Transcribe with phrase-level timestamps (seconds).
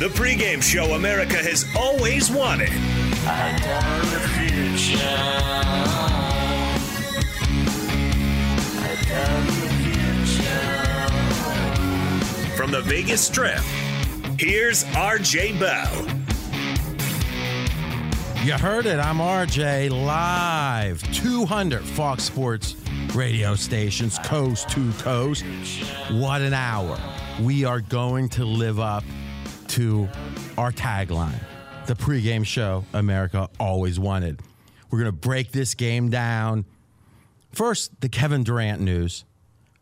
[0.00, 2.68] The pregame show America has always wanted.
[12.56, 13.60] From the Vegas Strip,
[14.36, 16.04] here's RJ Bell.
[18.44, 18.98] You heard it.
[18.98, 21.00] I'm RJ live.
[21.14, 22.74] 200 Fox Sports
[23.14, 25.44] radio stations, coast to coast.
[26.10, 26.98] What an hour.
[27.40, 29.04] We are going to live up
[29.68, 30.08] to
[30.56, 31.40] our tagline
[31.86, 34.40] the pregame show America always wanted.
[34.90, 36.64] We're going to break this game down.
[37.52, 39.24] First, the Kevin Durant news.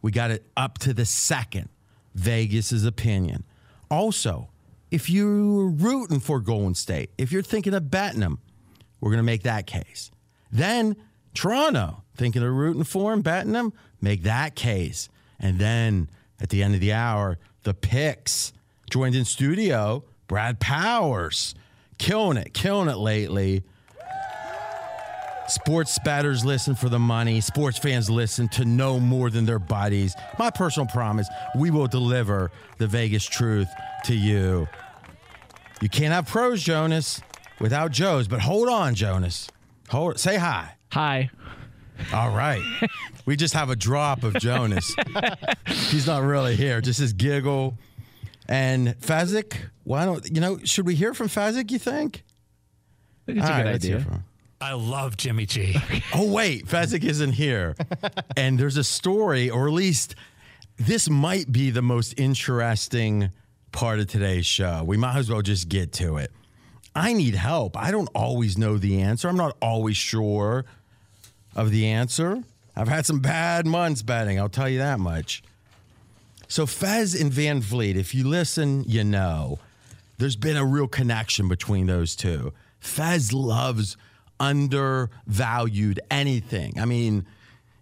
[0.00, 1.68] We got it up to the second.
[2.14, 3.44] Vegas's opinion.
[3.90, 4.48] Also,
[4.90, 8.40] if you're rooting for Golden State, if you're thinking of betting them,
[9.00, 10.10] we're going to make that case.
[10.50, 10.96] Then
[11.34, 15.08] Toronto, thinking of rooting for them, betting them, make that case.
[15.38, 16.10] And then
[16.40, 18.52] at the end of the hour, the picks.
[18.92, 21.54] Joined in studio, Brad Powers.
[21.96, 23.62] Killing it, killing it lately.
[25.48, 27.40] Sports spatters listen for the money.
[27.40, 30.14] Sports fans listen to no more than their bodies.
[30.38, 31.26] My personal promise
[31.56, 33.68] we will deliver the Vegas truth
[34.04, 34.68] to you.
[35.80, 37.22] You can't have pros, Jonas,
[37.60, 39.48] without Joe's, but hold on, Jonas.
[39.88, 40.74] Hold say hi.
[40.90, 41.30] Hi.
[42.12, 42.60] All right.
[43.24, 44.94] we just have a drop of Jonas.
[45.66, 47.78] He's not really here, just his giggle.
[48.48, 50.58] And Fezzik, why don't you know?
[50.64, 51.70] Should we hear from Fezzik?
[51.70, 52.24] You think?
[53.22, 54.00] I think it's a good right, idea.
[54.00, 54.24] from.
[54.60, 55.76] I love Jimmy G.
[56.14, 57.74] Oh wait, Fezzik isn't here,
[58.36, 60.14] and there's a story, or at least
[60.76, 63.30] this might be the most interesting
[63.72, 64.84] part of today's show.
[64.84, 66.30] We might as well just get to it.
[66.94, 67.76] I need help.
[67.76, 69.28] I don't always know the answer.
[69.28, 70.64] I'm not always sure
[71.56, 72.42] of the answer.
[72.76, 74.38] I've had some bad months betting.
[74.38, 75.42] I'll tell you that much.
[76.52, 79.58] So Fez and VanVleet, if you listen, you know,
[80.18, 82.52] there's been a real connection between those two.
[82.78, 83.96] Fez loves
[84.38, 86.78] undervalued anything.
[86.78, 87.24] I mean,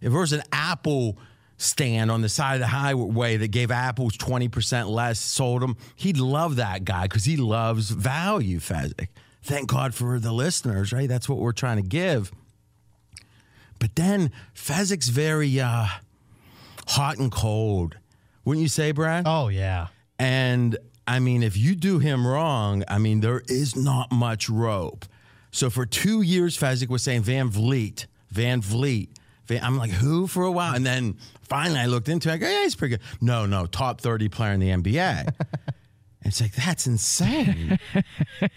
[0.01, 1.19] if there was an Apple
[1.57, 6.19] stand on the side of the highway that gave apples 20% less, sold them, he'd
[6.19, 9.09] love that guy because he loves value, Fezzik.
[9.43, 11.09] Thank God for the listeners, right?
[11.09, 12.31] That's what we're trying to give.
[13.81, 15.87] But then Fezzik's very uh,
[16.87, 17.97] hot and cold.
[18.51, 19.29] Wouldn't you say, Brad?
[19.29, 19.87] Oh yeah.
[20.19, 20.77] And
[21.07, 25.05] I mean, if you do him wrong, I mean, there is not much rope.
[25.53, 29.11] So for two years, Fezzik was saying VanVleet, Van Vliet,
[29.47, 30.75] Van- I'm like, who for a while?
[30.75, 32.33] And then finally I looked into it.
[32.33, 33.07] I go, yeah, he's pretty good.
[33.21, 35.27] No, no, top 30 player in the NBA.
[35.29, 35.35] and
[36.25, 37.79] it's like, that's insane.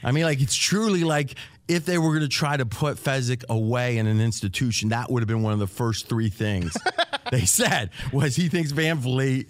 [0.03, 1.35] I mean, like, it's truly like
[1.67, 5.21] if they were going to try to put Fezzik away in an institution, that would
[5.21, 6.75] have been one of the first three things
[7.31, 9.45] they said was he thinks VanVleet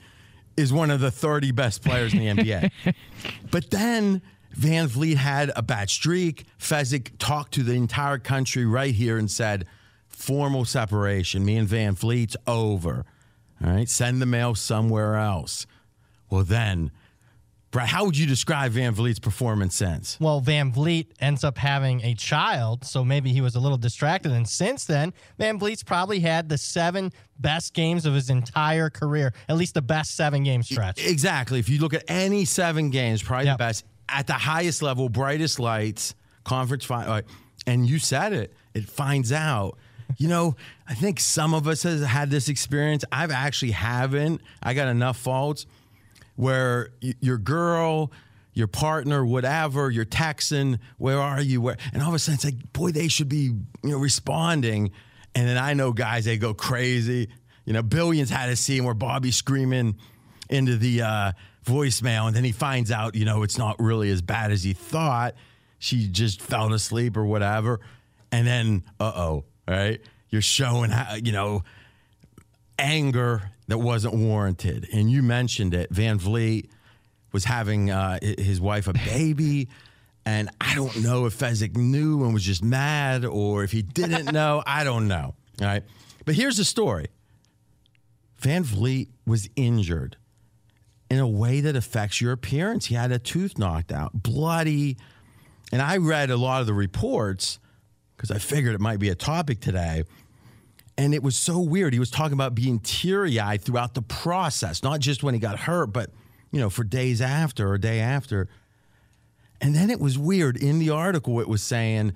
[0.58, 2.72] is one of the 30 best players in the NBA.
[3.52, 4.22] but then
[4.58, 6.46] VanVleet had a bad streak.
[6.60, 9.66] Fezzik talked to the entire country right here and said,
[10.08, 11.44] formal separation.
[11.44, 13.06] Me and VanVleet's over.
[13.64, 15.66] All right, send the mail somewhere else.
[16.30, 16.92] Well, then,
[17.74, 20.20] Brad, how would you describe VanVleet's performance since?
[20.20, 24.32] Well, VanVleet ends up having a child, so maybe he was a little distracted.
[24.32, 29.58] And since then, VanVleet's probably had the seven best games of his entire career, at
[29.58, 31.04] least the best seven game stretch.
[31.04, 31.58] Exactly.
[31.58, 33.58] If you look at any seven games, probably Yep.
[33.58, 37.22] the best at the highest level, brightest lights, conference final, uh,
[37.66, 38.54] and you said it.
[38.76, 39.80] It finds out.
[40.18, 40.56] You know,
[40.88, 43.04] I think some of us has had this experience.
[43.12, 44.42] I've actually haven't.
[44.62, 45.66] I got enough faults
[46.36, 48.12] where y- your girl,
[48.54, 51.62] your partner, whatever, you're texting, where are you?
[51.62, 53.52] Where and all of a sudden it's like, boy, they should be,
[53.84, 54.92] you know, responding.
[55.36, 57.30] And then I know guys, they go crazy.
[57.66, 59.96] You know, Billions had a scene where Bobby's screaming
[60.50, 61.32] into the uh,
[61.66, 64.74] voicemail, and then he finds out, you know, it's not really as bad as he
[64.74, 65.36] thought.
[65.80, 67.80] She just fell asleep or whatever.
[68.32, 70.02] And then, uh oh, right?
[70.30, 71.64] You're showing how, you know,
[72.84, 74.88] anger that wasn't warranted.
[74.94, 75.92] And you mentioned it.
[75.92, 76.70] VanVleet
[77.32, 79.70] was having uh, his wife a baby.
[80.26, 84.32] And I don't know if Fezzik knew and was just mad or if he didn't
[84.34, 84.62] know.
[84.66, 85.34] I don't know.
[85.62, 85.84] All right.
[86.26, 87.08] But here's the story
[88.42, 90.18] VanVleet was injured
[91.10, 92.88] in a way that affects your appearance.
[92.88, 94.98] He had a tooth knocked out, bloody.
[95.72, 97.60] And I read a lot of the reports
[98.16, 100.04] because I figured it might be a topic today.
[100.98, 101.94] And it was so weird.
[101.94, 105.60] He was talking about being teary eyed throughout the process, not just when he got
[105.60, 106.12] hurt, but,
[106.52, 108.48] you know, for days after or day after.
[109.60, 110.58] And then it was weird.
[110.58, 112.14] In the article, it was saying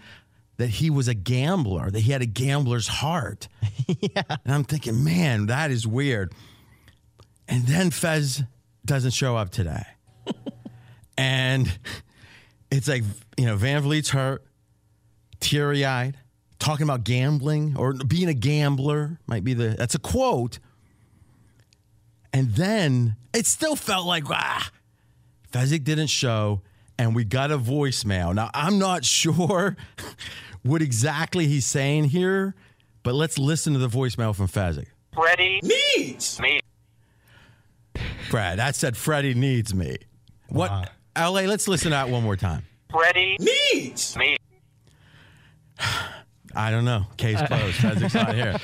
[0.57, 3.47] that he was a gambler, that he had a gambler's heart.
[3.88, 4.24] yeah.
[4.27, 6.33] And I'm thinking, man, that is weird.
[7.47, 8.44] And then Fez
[8.85, 9.83] doesn't show up today.
[11.18, 11.71] and
[12.71, 13.03] it's like,
[13.38, 14.44] you know, VanVleet's hurt,
[15.39, 16.18] teary eyed,
[16.59, 20.59] talking about gambling or being a gambler might be the, that's a quote.
[22.33, 24.69] And then it still felt like, ah,
[25.51, 26.62] Fezzik didn't show,
[27.00, 28.33] and we got a voicemail.
[28.33, 29.77] Now, I'm not sure
[30.63, 32.56] what exactly he's saying here,
[33.04, 34.88] but let's listen to the voicemail from Fezzik.
[35.13, 36.59] Freddie needs me.
[38.30, 39.98] Brad, that said Freddie needs me.
[40.50, 40.92] What?
[41.18, 42.63] LA, let's listen to that one more time.
[42.92, 44.38] Freddie needs me.
[46.57, 47.06] I don't know.
[47.18, 47.77] Case uh, closed.
[47.77, 48.57] Fezzik's not here.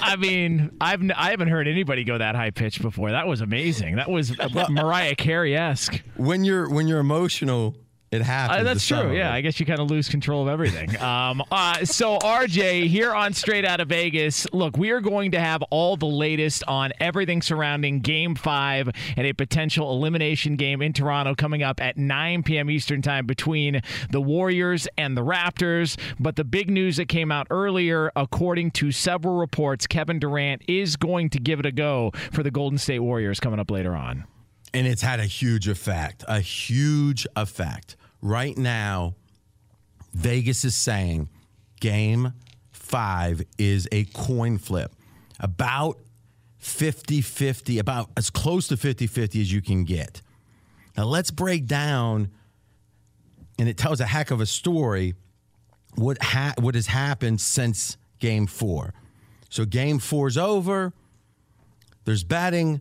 [0.00, 3.10] I mean, I've n- I haven't heard anybody go that high pitch before.
[3.10, 3.96] That was amazing.
[3.96, 4.36] That was
[4.68, 6.02] Mariah Carey esque.
[6.16, 7.74] When you're when you're emotional,
[8.14, 8.60] it happens.
[8.60, 9.14] Uh, that's true.
[9.14, 9.32] Yeah.
[9.32, 10.90] I guess you kind of lose control of everything.
[11.04, 15.40] Um, uh, so, RJ, here on Straight Out of Vegas, look, we are going to
[15.40, 20.92] have all the latest on everything surrounding Game 5 and a potential elimination game in
[20.94, 22.70] Toronto coming up at 9 p.m.
[22.70, 23.80] Eastern Time between
[24.10, 25.98] the Warriors and the Raptors.
[26.18, 30.96] But the big news that came out earlier, according to several reports, Kevin Durant is
[30.96, 34.24] going to give it a go for the Golden State Warriors coming up later on.
[34.72, 37.96] and it's had a huge effect, a huge effect.
[38.24, 39.16] Right now,
[40.14, 41.28] Vegas is saying
[41.78, 42.32] game
[42.72, 44.92] five is a coin flip.
[45.38, 45.98] About
[46.56, 50.22] 50 50, about as close to 50 50 as you can get.
[50.96, 52.30] Now, let's break down,
[53.58, 55.12] and it tells a heck of a story
[55.96, 58.94] what, ha- what has happened since game four.
[59.50, 60.94] So, game four's over.
[62.06, 62.80] There's batting,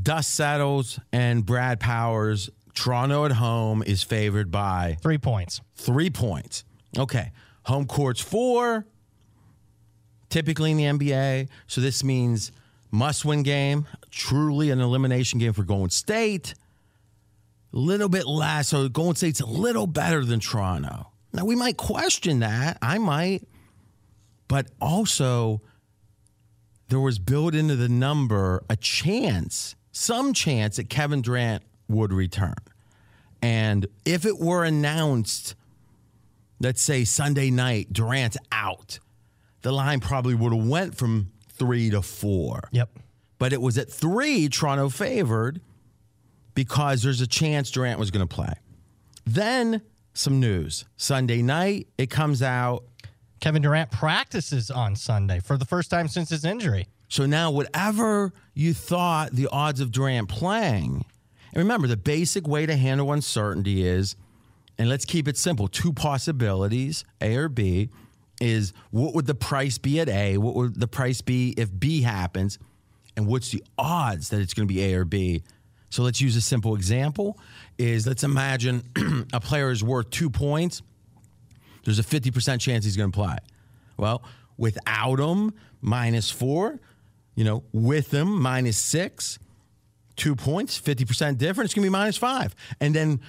[0.00, 5.60] dust settles and Brad Powers, Toronto at home is favored by Three points.
[5.74, 6.64] three points.
[6.98, 7.32] Okay.
[7.64, 8.86] Home court's four,
[10.30, 11.48] typically in the NBA.
[11.66, 12.50] So this means
[12.90, 16.54] must win game, truly an elimination game for Golden State.
[17.72, 18.68] A little bit less.
[18.68, 21.08] So Golden State's a little better than Toronto.
[21.32, 22.76] Now, we might question that.
[22.82, 23.46] I might.
[24.48, 25.62] But also,
[26.88, 32.54] there was built into the number a chance, some chance that Kevin Durant would return.
[33.40, 35.54] And if it were announced,
[36.60, 38.98] let's say Sunday night, Durant's out,
[39.62, 42.68] the line probably would have went from three to four.
[42.72, 42.90] Yep.
[43.38, 45.60] But it was at three, Toronto favored
[46.54, 48.54] because there's a chance Durant was going to play.
[49.24, 49.82] Then
[50.14, 50.84] some news.
[50.96, 52.84] Sunday night, it comes out
[53.40, 56.86] Kevin Durant practices on Sunday for the first time since his injury.
[57.08, 61.04] So now, whatever you thought the odds of Durant playing,
[61.52, 64.16] and remember, the basic way to handle uncertainty is,
[64.78, 67.90] and let's keep it simple two possibilities, A or B,
[68.40, 70.38] is what would the price be at A?
[70.38, 72.58] What would the price be if B happens?
[73.16, 75.42] And what's the odds that it's going to be A or B?
[75.90, 77.38] So let's use a simple example
[77.76, 78.82] is let's imagine
[79.32, 80.80] a player is worth two points.
[81.84, 83.36] There's a 50% chance he's going to play.
[83.98, 84.22] Well,
[84.56, 86.80] without him, minus four.
[87.34, 89.38] You know, with him, minus six.
[90.16, 92.54] Two points, 50% difference, it's going to be minus five.
[92.80, 93.20] And then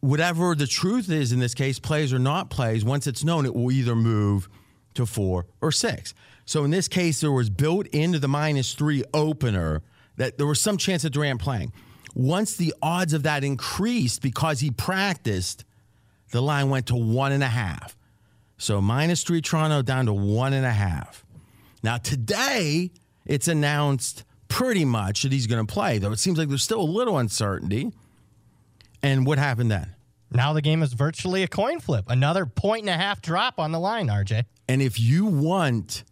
[0.00, 3.54] whatever the truth is in this case, plays or not plays, once it's known, it
[3.54, 4.48] will either move
[4.94, 6.14] to four or six.
[6.44, 9.82] So in this case, there was built into the minus three opener
[10.16, 11.72] that there was some chance of Durant playing.
[12.14, 15.64] Once the odds of that increased because he practiced,
[16.32, 17.96] the line went to one and a half.
[18.58, 21.24] So minus three Toronto down to one and a half.
[21.82, 22.90] Now today,
[23.24, 26.82] it's announced pretty much that he's going to play, though it seems like there's still
[26.82, 27.90] a little uncertainty.
[29.02, 29.94] And what happened then?
[30.30, 32.04] Now the game is virtually a coin flip.
[32.08, 34.44] Another point and a half drop on the line, RJ.
[34.68, 36.04] And if you want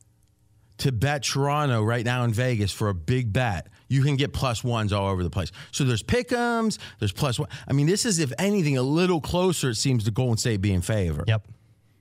[0.78, 4.62] to bet Toronto right now in Vegas for a big bet, you can get plus
[4.62, 5.50] ones all over the place.
[5.72, 7.48] So there's pickums, there's plus one.
[7.66, 10.80] I mean, this is, if anything, a little closer, it seems, to Golden State being
[10.80, 11.28] favored.
[11.28, 11.46] Yep.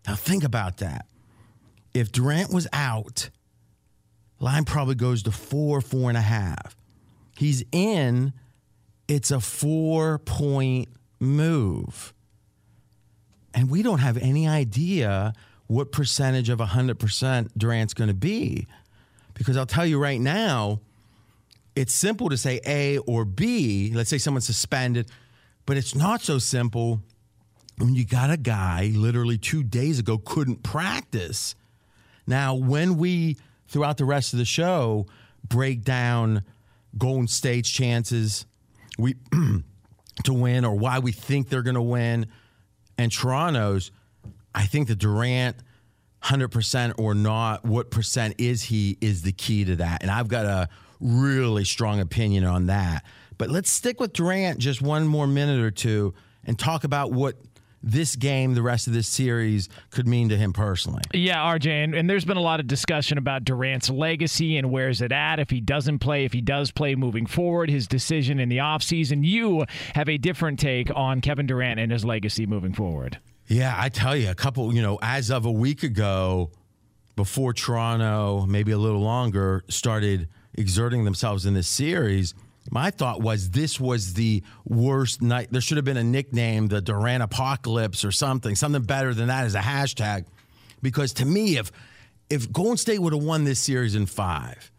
[0.08, 1.06] Now think about that.
[1.94, 3.30] If Durant was out,
[4.40, 6.76] line probably goes to four, four and a half.
[7.38, 8.34] He's in,
[9.08, 10.90] it's a four point
[11.20, 12.14] move.
[13.54, 15.34] And we don't have any idea
[15.68, 18.68] what percentage of 100% Durant's going to be.
[19.34, 20.80] Because I'll tell you right now,
[21.76, 23.92] it's simple to say A or B.
[23.94, 25.10] Let's say someone's suspended,
[25.66, 27.02] but it's not so simple
[27.78, 31.56] when you got a guy literally two days ago couldn't practice.
[32.26, 35.06] Now, when we, throughout the rest of the show,
[35.48, 36.44] break down
[36.98, 38.46] Golden State's chances
[38.98, 39.16] we
[40.24, 42.28] to win or why we think they're going to win
[42.98, 43.92] and Toronto's,
[44.56, 45.58] I think the Durant
[46.24, 50.02] 100% or not, what percent is he is the key to that.
[50.02, 50.68] And I've got a
[51.00, 53.06] really strong opinion on that.
[53.38, 57.36] But let's stick with Durant just one more minute or two and talk about what
[57.92, 61.02] this game, the rest of this series, could mean to him personally.
[61.14, 65.02] Yeah, RJ, and, and, there's been a lot of discussion about Durant's legacy and where's
[65.02, 68.50] it at if he doesn't play, if he does play moving forward, his decision in
[68.50, 69.24] the offseason.
[69.24, 69.66] You
[69.96, 73.20] have a different take on Kevin Durant and his legacy moving forward.
[73.48, 76.52] Yeah, I tell you, a couple, you know, as of a week ago,
[77.16, 82.34] before Toronto, maybe a little longer, started exerting themselves in this series–
[82.72, 85.50] my thought was this was the worst night.
[85.52, 89.46] There should have been a nickname, the Durant Apocalypse or something, something better than that
[89.46, 90.26] as a hashtag.
[90.82, 91.72] Because to me, if
[92.30, 94.72] if Golden State would have won this series in five,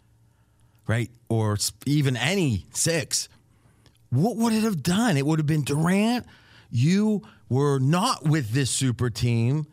[0.87, 3.29] right, or even any six,
[4.11, 5.17] what would it have done?
[5.17, 6.27] It would have been Durant.
[6.71, 9.67] You were not with this super team,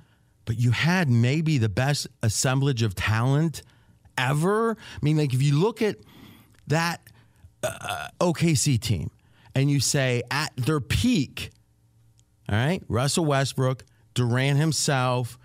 [0.45, 3.61] but you had maybe the best assemblage of talent
[4.17, 4.71] ever.
[4.71, 5.97] I mean, like if you look at
[6.67, 7.01] that
[7.67, 9.09] uh, OKC team
[9.55, 11.49] and you say at their peak,
[12.49, 15.39] all right, Russell Westbrook, Durant himself,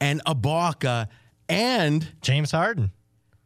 [0.00, 1.08] and Ibaka,
[1.48, 2.92] and James Harden.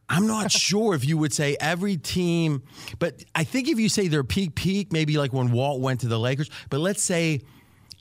[0.08, 2.62] I'm not sure if you would say every team,
[2.98, 6.08] but I think if you say their peak, peak, maybe like when Wilt went to
[6.08, 7.40] the Lakers, but let's say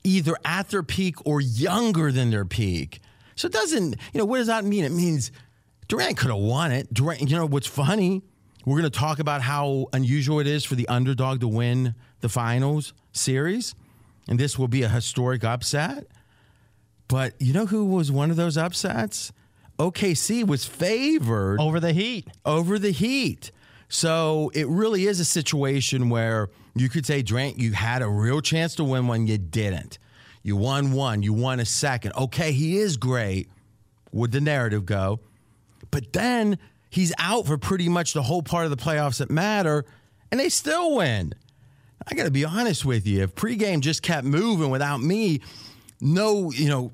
[0.04, 3.02] either at their peak or younger than their peak.
[3.36, 4.84] So it doesn't, you know, what does that mean?
[4.84, 5.32] It means
[5.88, 6.92] Durant could have won it.
[6.94, 8.24] Durant, you know, what's funny
[8.68, 12.28] we're going to talk about how unusual it is for the underdog to win the
[12.28, 13.74] finals series.
[14.28, 16.08] And this will be a historic upset.
[17.08, 19.32] But you know who was one of those upsets?
[19.80, 22.28] OKC was favored over the Heat.
[22.46, 23.52] Over the Heat.
[23.88, 28.42] So it really is a situation where you could say, Durant, you had a real
[28.42, 29.98] chance to win one, you didn't.
[30.44, 32.12] You won one, you won a second.
[32.18, 33.50] Okay, he is great.
[34.12, 35.22] Would the narrative go?
[35.90, 36.58] But then
[36.90, 39.86] He's out for pretty much the whole part of the playoffs that matter,
[40.32, 41.34] and they still win.
[42.10, 43.24] I got to be honest with you.
[43.24, 45.42] If pregame just kept moving without me,
[46.00, 46.92] no, you know,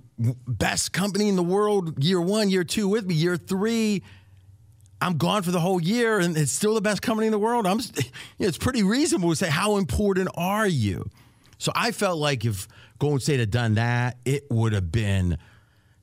[0.47, 4.01] best company in the world year one, year two with me, year three,
[5.01, 7.67] I'm gone for the whole year and it's still the best company in the world.
[7.67, 7.79] I'm,
[8.39, 11.09] it's pretty reasonable to say, how important are you?
[11.57, 12.67] So I felt like if
[12.99, 15.37] Golden State had done that, it would have been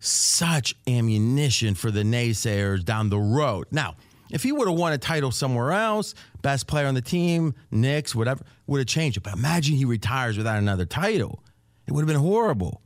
[0.01, 3.67] such ammunition for the naysayers down the road.
[3.71, 3.97] Now,
[4.31, 8.15] if he would have won a title somewhere else, best player on the team, Knicks,
[8.15, 9.23] whatever, would have changed it.
[9.23, 11.45] But imagine he retires without another title.
[11.87, 12.81] It would have been horrible.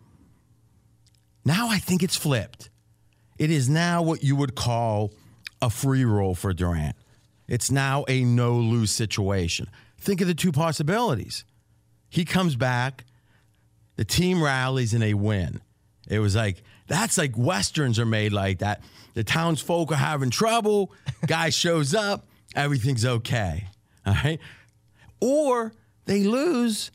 [1.45, 2.71] Now I think it's flipped.
[3.39, 5.13] it is now what you would call
[5.61, 6.97] a free roll for Durant.
[7.47, 9.69] It's now a no lose situation.
[9.99, 11.45] Think of the two possibilities.
[12.09, 13.05] He comes back,
[13.97, 15.61] the team rallies, and they win.
[16.09, 18.83] It was like, that's like Westerns are made like that.
[19.15, 20.93] The townsfolk are having trouble,
[21.27, 23.69] guy shows up, everything's okay.
[24.07, 24.41] All right.
[25.21, 25.73] Or
[26.05, 26.91] they lose,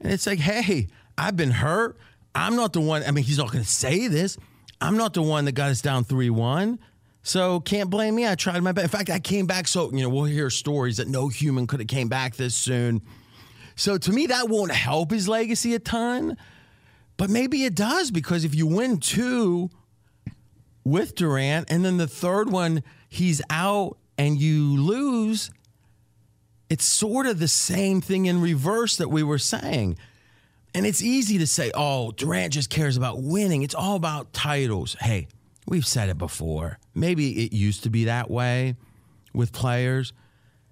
[0.00, 1.96] and it's like, hey, I've been hurt.
[2.34, 3.02] I'm not the one.
[3.04, 4.38] I mean, he's not going to say this.
[4.80, 6.78] I'm not the one that got us down 3 1.
[7.22, 8.26] So can't blame me.
[8.26, 8.84] I tried my best.
[8.84, 11.80] In fact, I came back so, you know, we'll hear stories that no human could
[11.80, 13.02] have came back this soon.
[13.74, 16.36] So to me, that won't help his legacy a ton.
[17.18, 19.68] But maybe it does because if you win two
[20.84, 25.50] with Durant and then the third one, he's out and you lose,
[26.70, 29.98] it's sort of the same thing in reverse that we were saying.
[30.74, 33.62] And it's easy to say, oh, Durant just cares about winning.
[33.62, 34.96] It's all about titles.
[35.00, 35.26] Hey,
[35.66, 36.78] we've said it before.
[36.94, 38.76] Maybe it used to be that way
[39.34, 40.12] with players.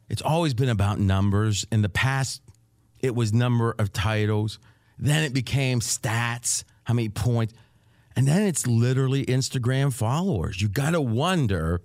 [0.09, 1.67] It's always been about numbers.
[1.73, 2.41] In the past,
[3.01, 4.61] it was number of titles.
[4.99, 7.55] Then it became stats, how many points.
[8.15, 10.61] And then it's literally Instagram followers.
[10.61, 11.83] You got to wonder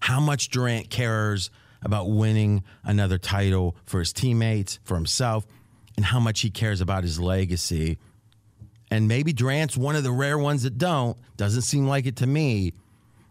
[0.00, 1.50] how much Durant cares
[1.82, 5.46] about winning another title for his teammates, for himself,
[5.96, 7.98] and how much he cares about his legacy.
[8.90, 11.16] And maybe Durant's one of the rare ones that don't.
[11.36, 12.72] Doesn't seem like it to me.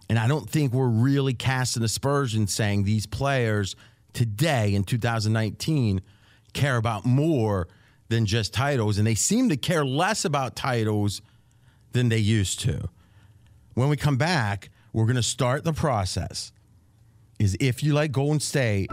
[0.10, 3.76] And I don't think we're really casting aspersions saying these players
[4.14, 6.02] today in 2019
[6.54, 7.68] care about more
[8.12, 9.00] than just titles.
[9.00, 11.24] And they seem to care less about titles
[11.94, 12.90] than they used to.
[13.74, 16.52] When we come back, we're going to start the process.
[17.40, 18.92] Is if you like Golden State,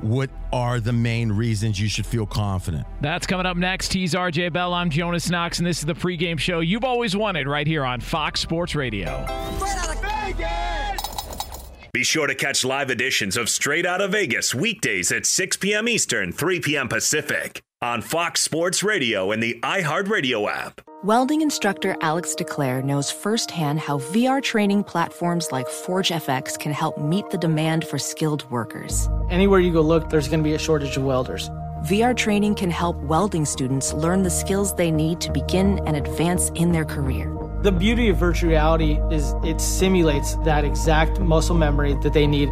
[0.00, 2.86] what are the main reasons you should feel confident?
[3.02, 3.92] That's coming up next.
[3.92, 4.72] He's RJ Bell.
[4.72, 8.00] I'm Jonas Knox, and this is the pregame show you've always wanted right here on
[8.00, 9.26] Fox Sports Radio.
[9.58, 11.90] Straight out of Vegas!
[11.92, 15.88] Be sure to catch live editions of Straight Out of Vegas weekdays at 6 p.m.
[15.88, 16.88] Eastern, 3 p.m.
[16.88, 20.80] Pacific on Fox Sports Radio and the iHeartRadio app.
[21.04, 27.30] Welding instructor Alex DeClaire knows firsthand how VR training platforms like ForgeFX can help meet
[27.30, 29.08] the demand for skilled workers.
[29.30, 31.50] Anywhere you go look, there's going to be a shortage of welders.
[31.84, 36.50] VR training can help welding students learn the skills they need to begin and advance
[36.56, 37.32] in their career.
[37.62, 42.48] The beauty of virtual reality is it simulates that exact muscle memory that they need.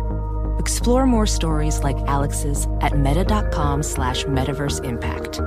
[0.58, 5.40] Explore more stories like Alex's at meta.com slash metaverse impact.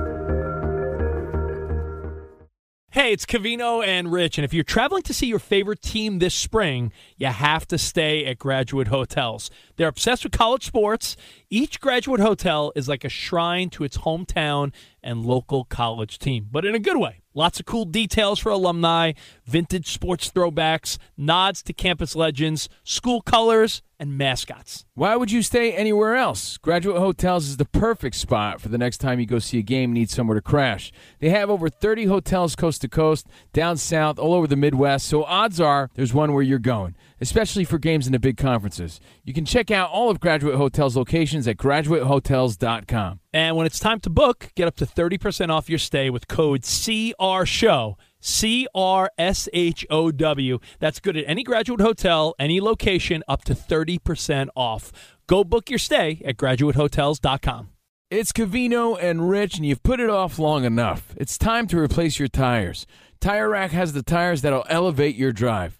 [2.92, 6.34] Hey, it's Covino and Rich, and if you're traveling to see your favorite team this
[6.34, 9.48] spring, you have to stay at Graduate Hotels.
[9.80, 11.16] They're obsessed with college sports.
[11.48, 16.66] Each Graduate Hotel is like a shrine to its hometown and local college team, but
[16.66, 17.22] in a good way.
[17.32, 19.12] Lots of cool details for alumni,
[19.46, 24.84] vintage sports throwbacks, nods to campus legends, school colors, and mascots.
[24.94, 26.58] Why would you stay anywhere else?
[26.58, 29.90] Graduate Hotels is the perfect spot for the next time you go see a game
[29.90, 30.90] and need somewhere to crash.
[31.20, 35.22] They have over 30 hotels coast to coast, down south, all over the Midwest, so
[35.24, 39.00] odds are there's one where you're going, especially for games in the big conferences.
[39.24, 43.20] You can check out all of Graduate Hotels locations at graduatehotels.com.
[43.32, 46.62] And when it's time to book, get up to 30% off your stay with code
[46.62, 47.96] CRSHOW.
[48.22, 50.58] C R S H O W.
[50.78, 54.92] That's good at any graduate hotel, any location, up to 30% off.
[55.26, 57.70] Go book your stay at graduatehotels.com.
[58.10, 61.14] It's Covino and Rich, and you've put it off long enough.
[61.16, 62.86] It's time to replace your tires.
[63.20, 65.79] Tire Rack has the tires that'll elevate your drive.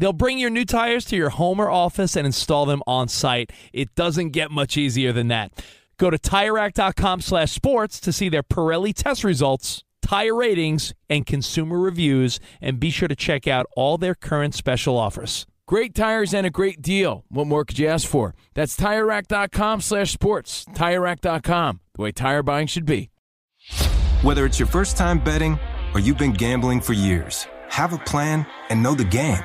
[0.00, 3.52] They'll bring your new tires to your home or office and install them on site.
[3.72, 5.52] It doesn't get much easier than that.
[5.96, 11.78] Go to TireRack.com slash sports to see their Pirelli test results tire ratings, and consumer
[11.78, 15.46] reviews, and be sure to check out all their current special offers.
[15.68, 17.24] Great tires and a great deal.
[17.28, 18.34] What more could you ask for?
[18.54, 20.64] That's TireRack.com slash sports.
[20.74, 23.10] TireRack.com, the way tire buying should be.
[24.22, 25.60] Whether it's your first time betting
[25.94, 29.44] or you've been gambling for years, have a plan and know the game.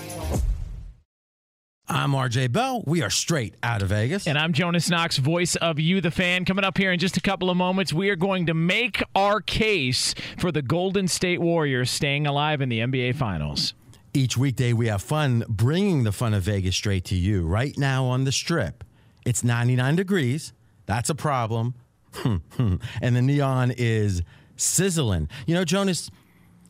[1.93, 2.85] I'm RJ Bell.
[2.87, 4.25] We are straight out of Vegas.
[4.25, 6.45] And I'm Jonas Knox, voice of You, the fan.
[6.45, 9.41] Coming up here in just a couple of moments, we are going to make our
[9.41, 13.73] case for the Golden State Warriors staying alive in the NBA Finals.
[14.13, 17.45] Each weekday, we have fun bringing the fun of Vegas straight to you.
[17.45, 18.85] Right now on the strip,
[19.25, 20.53] it's 99 degrees.
[20.85, 21.75] That's a problem.
[22.23, 24.21] and the neon is
[24.55, 25.27] sizzling.
[25.45, 26.09] You know, Jonas,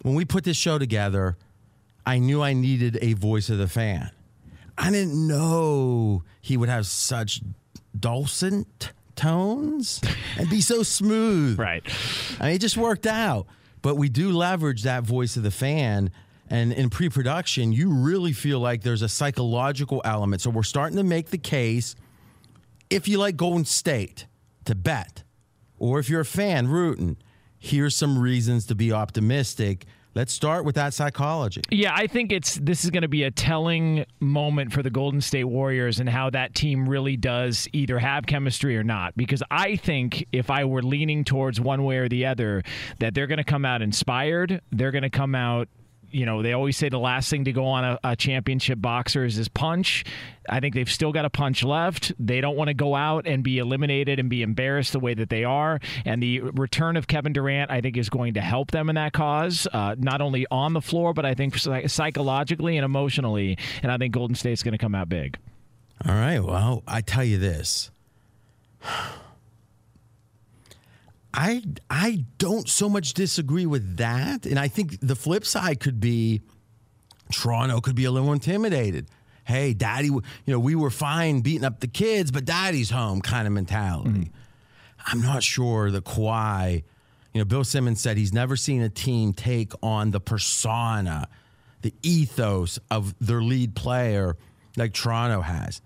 [0.01, 1.37] when we put this show together,
[2.07, 4.09] I knew I needed a voice of the fan.
[4.81, 7.41] I didn't know he would have such
[7.97, 10.01] dulcet tones
[10.37, 11.59] and be so smooth.
[11.59, 11.83] Right.
[12.39, 13.45] I mean, it just worked out.
[13.83, 16.09] But we do leverage that voice of the fan.
[16.49, 20.41] And in pre production, you really feel like there's a psychological element.
[20.41, 21.95] So we're starting to make the case
[22.89, 24.25] if you like Golden State
[24.65, 25.23] to bet,
[25.77, 27.17] or if you're a fan rooting,
[27.57, 29.85] here's some reasons to be optimistic.
[30.13, 31.61] Let's start with that psychology.
[31.69, 35.21] Yeah, I think it's this is going to be a telling moment for the Golden
[35.21, 39.15] State Warriors and how that team really does either have chemistry or not.
[39.15, 42.61] Because I think if I were leaning towards one way or the other,
[42.99, 44.61] that they're going to come out inspired.
[44.71, 45.69] They're going to come out
[46.11, 49.25] you know, they always say the last thing to go on a, a, championship boxer
[49.25, 50.03] is his punch.
[50.49, 52.11] I think they've still got a punch left.
[52.19, 55.29] They don't want to go out and be eliminated and be embarrassed the way that
[55.29, 55.79] they are.
[56.05, 59.13] And the return of Kevin Durant, I think, is going to help them in that
[59.13, 63.57] cause, uh, not only on the floor, but I think psychologically and emotionally.
[63.83, 65.37] And I think Golden State's going to come out big.
[66.07, 66.39] All right.
[66.39, 67.91] Well, I tell you this.
[71.33, 75.99] I I don't so much disagree with that, and I think the flip side could
[75.99, 76.41] be
[77.31, 79.07] Toronto could be a little intimidated.
[79.43, 83.47] Hey, daddy, you know we were fine beating up the kids, but daddy's home kind
[83.47, 84.09] of mentality.
[84.09, 85.07] Mm-hmm.
[85.07, 86.83] I'm not sure the Kawhi.
[87.33, 91.29] You know, Bill Simmons said he's never seen a team take on the persona,
[91.81, 94.35] the ethos of their lead player
[94.75, 95.81] like Toronto has.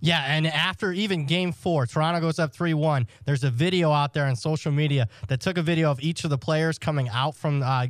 [0.00, 3.06] Yeah, and after even game four, Toronto goes up 3 1.
[3.26, 6.30] There's a video out there on social media that took a video of each of
[6.30, 7.86] the players coming out from, uh,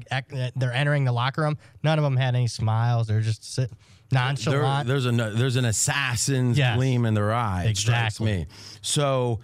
[0.57, 1.57] they're entering the locker room.
[1.83, 3.07] None of them had any smiles.
[3.07, 3.77] They're just sitting
[4.13, 4.87] nonchalant.
[4.87, 6.77] There, there's, a, there's an assassin's yes.
[6.77, 7.67] gleam in their eye.
[7.69, 8.27] Exactly.
[8.27, 8.47] me.
[8.83, 9.41] So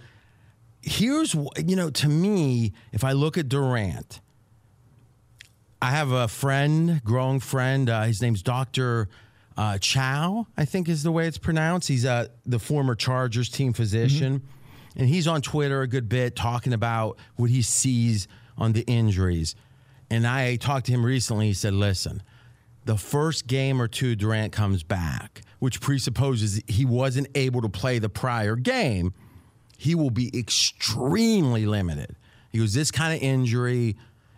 [0.81, 4.19] here's, you know, to me, if I look at Durant,
[5.81, 7.89] I have a friend, growing friend.
[7.89, 9.09] Uh, his name's Dr
[9.57, 11.87] uh, Chao, I think is the way it's pronounced.
[11.87, 14.39] He's uh, the former Chargers team physician.
[14.39, 14.99] Mm-hmm.
[14.99, 19.55] And he's on Twitter a good bit talking about what he sees on the injuries.
[20.09, 21.47] And I talked to him recently.
[21.47, 22.23] He said, listen,
[22.85, 27.99] the first game or two Durant comes back, which presupposes he wasn't able to play
[27.99, 29.13] the prior game,
[29.77, 32.15] he will be extremely limited.
[32.51, 33.97] He goes, this kind of injury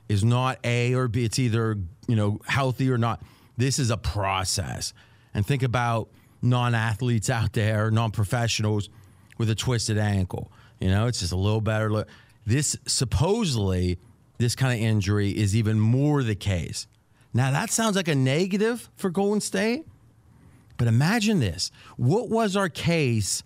[0.10, 1.23] is not A or B.
[1.23, 1.77] It's either,
[2.08, 3.21] you know, healthy or not.
[3.55, 4.93] This is a process
[5.33, 6.09] and think about
[6.41, 8.89] non athletes out there, non professionals
[9.37, 10.51] with a twisted ankle.
[10.79, 11.91] You know, it's just a little better.
[11.91, 12.07] Look.
[12.45, 13.99] This supposedly,
[14.39, 16.87] this kind of injury is even more the case.
[17.31, 19.85] Now, that sounds like a negative for Golden State,
[20.77, 21.69] but imagine this.
[21.95, 23.43] What was our case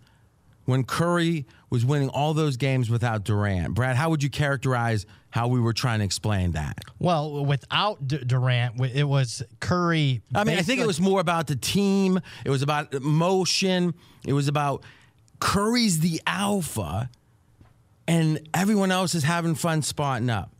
[0.66, 3.74] when Curry was winning all those games without Durant?
[3.74, 6.78] Brad, how would you characterize how we were trying to explain that.
[7.00, 10.22] Well, without D- Durant, it was Curry.
[10.36, 12.20] I mean, I think it was more about the team.
[12.46, 13.96] It was about motion.
[14.28, 14.84] It was about
[15.40, 17.10] Curry's the alpha,
[18.08, 20.52] and everyone else is having fun spotting up.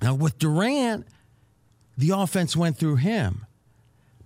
[0.00, 1.08] Now with Durant,
[1.96, 3.46] the offense went through him.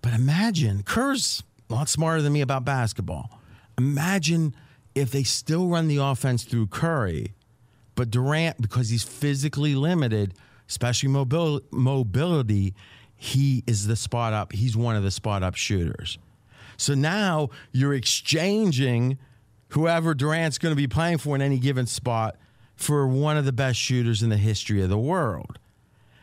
[0.03, 3.41] But imagine Kerr's a lot smarter than me about basketball.
[3.79, 4.55] Imagine
[4.95, 7.33] if they still run the offense through Curry
[7.95, 10.35] but Durant, because he's physically limited,
[10.69, 12.75] especially mobil- mobility,
[13.17, 14.53] he is the spot up.
[14.53, 16.19] He's one of the spot up shooters.
[16.77, 19.19] So now you're exchanging
[19.69, 22.37] whoever Durant's going to be playing for in any given spot
[22.75, 25.59] for one of the best shooters in the history of the world.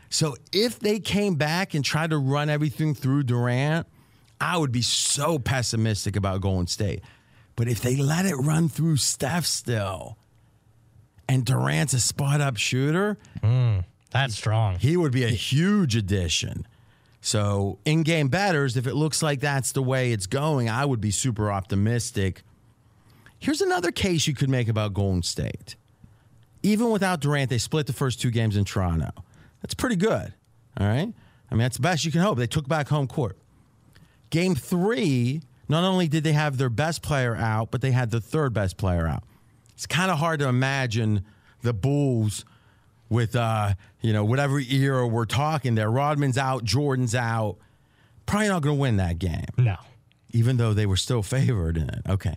[0.10, 3.88] So if they came back and tried to run everything through Durant,
[4.42, 7.02] I would be so pessimistic about Golden State.
[7.56, 10.18] But if they let it run through Steph still,
[11.30, 14.78] and Durant's a spot up shooter, mm, that's strong.
[14.80, 16.68] He would be a huge addition.
[17.22, 21.02] So, in game batters, if it looks like that's the way it's going, I would
[21.02, 22.44] be super optimistic.
[23.38, 25.76] Here's another case you could make about Golden State.
[26.64, 29.12] Even without Durant, they split the first two games in Toronto.
[29.62, 30.34] That's pretty good.
[30.80, 31.14] All right.
[31.52, 32.38] I mean, that's the best you can hope.
[32.38, 33.38] They took back home court.
[34.30, 38.22] Game three, not only did they have their best player out, but they had the
[38.22, 39.24] third best player out.
[39.80, 41.24] It's kind of hard to imagine
[41.62, 42.44] the Bulls
[43.08, 45.90] with uh, you know whatever era we're talking there.
[45.90, 47.56] Rodman's out, Jordan's out.
[48.26, 49.46] Probably not going to win that game.
[49.58, 49.78] No.
[50.32, 52.02] Even though they were still favored in it.
[52.10, 52.36] Okay.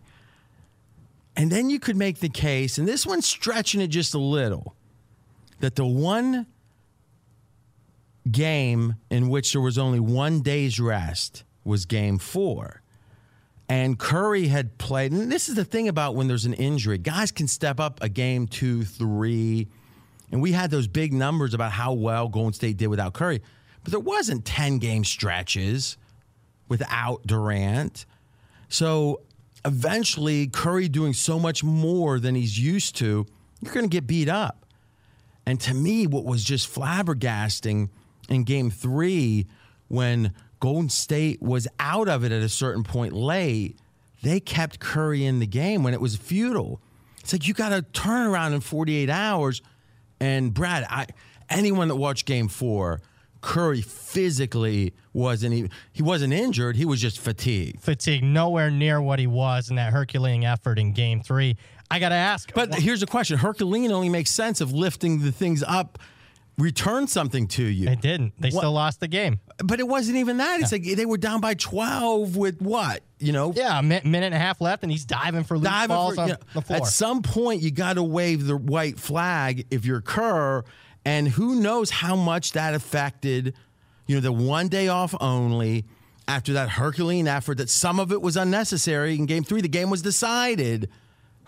[1.35, 4.77] And then you could make the case, and this one's stretching it just a little,
[5.59, 6.47] that the one
[8.31, 12.82] game in which there was only one day's rest was game four.
[13.73, 17.33] And Curry had played, and this is the thing about when there's an injury, guys
[17.33, 19.67] can step up a game two, three.
[20.31, 23.41] And we had those big numbers about how well Golden State did without Curry.
[23.83, 25.97] But there wasn't 10 game stretches
[26.69, 28.05] without Durant.
[28.69, 29.23] So
[29.65, 33.25] eventually, Curry doing so much more than he's used to,
[33.63, 34.67] you're going to get beat up.
[35.47, 37.89] And to me, what was just flabbergasting
[38.29, 39.47] in game three
[39.89, 43.81] when Golden State was out of it at a certain point late,
[44.23, 46.81] they kept Curry in the game when it was futile.
[47.19, 49.61] It's like you got to turn around in 48 hours.
[50.21, 51.09] And Brad, I,
[51.51, 53.01] anyone that watched game four,
[53.41, 56.77] Curry physically wasn't even, he wasn't injured.
[56.77, 57.81] He was just fatigued.
[57.81, 61.57] Fatigue, nowhere near what he was in that Herculean effort in game three.
[61.91, 62.55] I got to ask.
[62.55, 65.99] But here's the question Herculean only makes sense of lifting the things up,
[66.59, 67.87] return something to you.
[67.87, 68.35] They didn't.
[68.39, 69.41] They What- still lost the game.
[69.65, 70.61] But it wasn't even that.
[70.61, 73.03] It's like they were down by 12 with what?
[73.19, 73.53] You know?
[73.57, 76.21] Yeah, a minute and a half left, and he's diving for loose diving balls for-
[76.23, 76.77] on you know, the floor.
[76.79, 80.65] At some point, you got to wave the white flag if you're Kerr,
[81.05, 83.55] and who knows how much that affected,
[84.07, 85.85] you know, the one day off only
[86.29, 87.59] after that Herculean effort.
[87.59, 89.61] That some of it was unnecessary in Game Three.
[89.61, 90.89] The game was decided.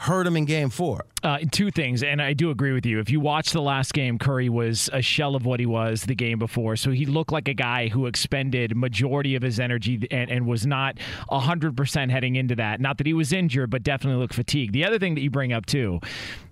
[0.05, 1.07] Hurt him in Game Four.
[1.23, 3.01] Uh, two things, and I do agree with you.
[3.01, 6.15] If you watch the last game, Curry was a shell of what he was the
[6.15, 6.77] game before.
[6.77, 10.67] So he looked like a guy who expended majority of his energy and, and was
[10.67, 10.99] not
[11.31, 12.83] 100% heading into that.
[12.83, 14.75] Not that he was injured, but definitely looked fatigued.
[14.75, 16.01] The other thing that you bring up, too,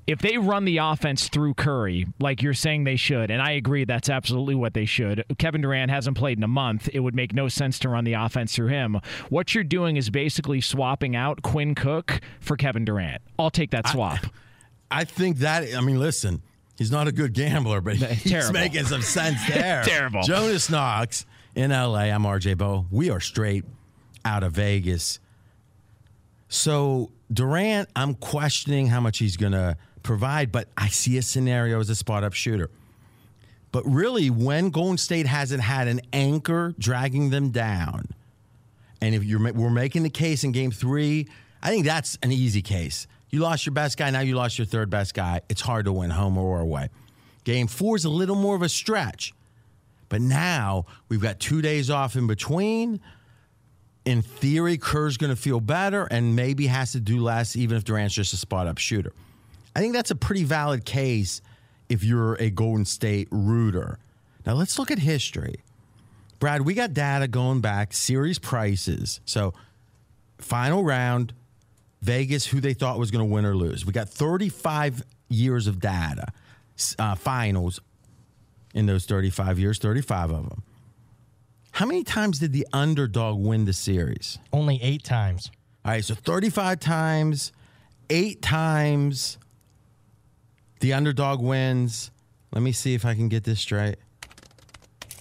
[0.07, 3.85] if they run the offense through Curry, like you're saying they should, and I agree
[3.85, 5.25] that's absolutely what they should.
[5.39, 6.89] Kevin Durant hasn't played in a month.
[6.93, 9.01] It would make no sense to run the offense through him.
[9.29, 13.23] What you're doing is basically swapping out Quinn Cook for Kevin Durant.
[13.39, 14.19] I'll take that swap.
[14.91, 15.75] I think that.
[15.75, 16.43] I mean, listen,
[16.77, 18.53] he's not a good gambler, but he's Terrible.
[18.53, 19.83] making some sense there.
[19.85, 20.23] Terrible.
[20.23, 22.11] Jonas Knox in LA.
[22.11, 22.87] I'm RJ Bell.
[22.91, 23.65] We are straight
[24.25, 25.21] out of Vegas.
[26.49, 31.81] So Durant, I'm questioning how much he's going to provide, but I see a scenario
[31.81, 32.71] as a spot up shooter.
[33.73, 38.07] But really, when Golden State hasn't had an anchor dragging them down,
[39.01, 41.27] and if you're we're making the case in Game Three,
[41.63, 43.07] I think that's an easy case.
[43.31, 45.41] You lost your best guy, now you lost your third best guy.
[45.49, 46.91] It's hard to win home or away.
[47.45, 49.33] Game Four is a little more of a stretch,
[50.11, 53.01] but now we've got two days off in between.
[54.05, 57.85] In theory, Kerr's going to feel better and maybe has to do less, even if
[57.85, 59.13] Durant's just a spot up shooter.
[59.75, 61.41] I think that's a pretty valid case
[61.89, 63.99] if you're a Golden State rooter.
[64.47, 65.57] Now let's look at history.
[66.39, 69.21] Brad, we got data going back, series prices.
[69.25, 69.55] So,
[70.39, 71.33] final round,
[72.01, 73.87] Vegas, who they thought was going to win or lose.
[73.87, 76.33] We got 35 years of data,
[76.99, 77.81] uh, finals
[78.75, 80.63] in those 35 years, 35 of them.
[81.71, 84.39] How many times did the underdog win the series?
[84.53, 85.51] Only eight times.
[85.85, 87.53] All right, so 35 times,
[88.11, 89.39] eight times
[90.83, 92.11] the underdog wins.
[92.53, 93.97] Let me see if I can get this straight.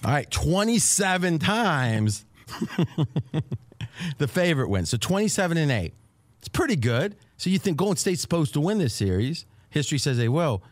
[0.04, 2.26] All right, 27 times
[4.18, 4.90] the favorite wins.
[4.90, 5.94] So 27 and 8.
[6.40, 7.14] It's pretty good.
[7.36, 9.46] So you think Golden State's supposed to win this series.
[9.70, 10.64] History says they will.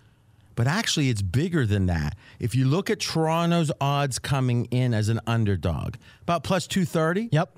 [0.56, 2.16] But actually, it's bigger than that.
[2.40, 7.28] If you look at Toronto's odds coming in as an underdog, about plus 230.
[7.30, 7.56] Yep.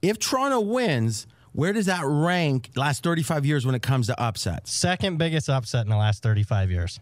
[0.00, 4.72] If Toronto wins, where does that rank last 35 years when it comes to upsets?
[4.72, 7.00] Second biggest upset in the last 35 years.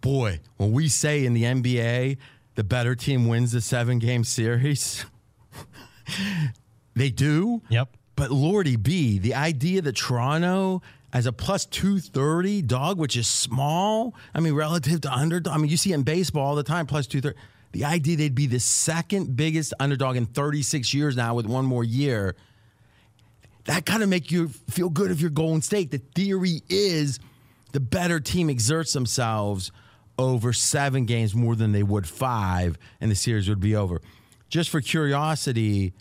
[0.00, 2.16] Boy, when we say in the NBA
[2.54, 5.04] the better team wins the seven game series,
[6.94, 7.62] they do.
[7.68, 7.96] Yep.
[8.16, 14.14] But Lordy B, the idea that Toronto as a plus 230 dog, which is small,
[14.34, 16.86] I mean, relative to underdog, I mean, you see it in baseball all the time,
[16.86, 17.38] plus 230.
[17.72, 21.84] The idea they'd be the second biggest underdog in 36 years now with one more
[21.84, 22.34] year,
[23.64, 25.90] that kind of make you feel good if you're Golden State.
[25.90, 27.18] The theory is
[27.72, 29.70] the better team exerts themselves
[30.18, 34.00] over seven games more than they would five, and the series would be over.
[34.48, 35.92] Just for curiosity,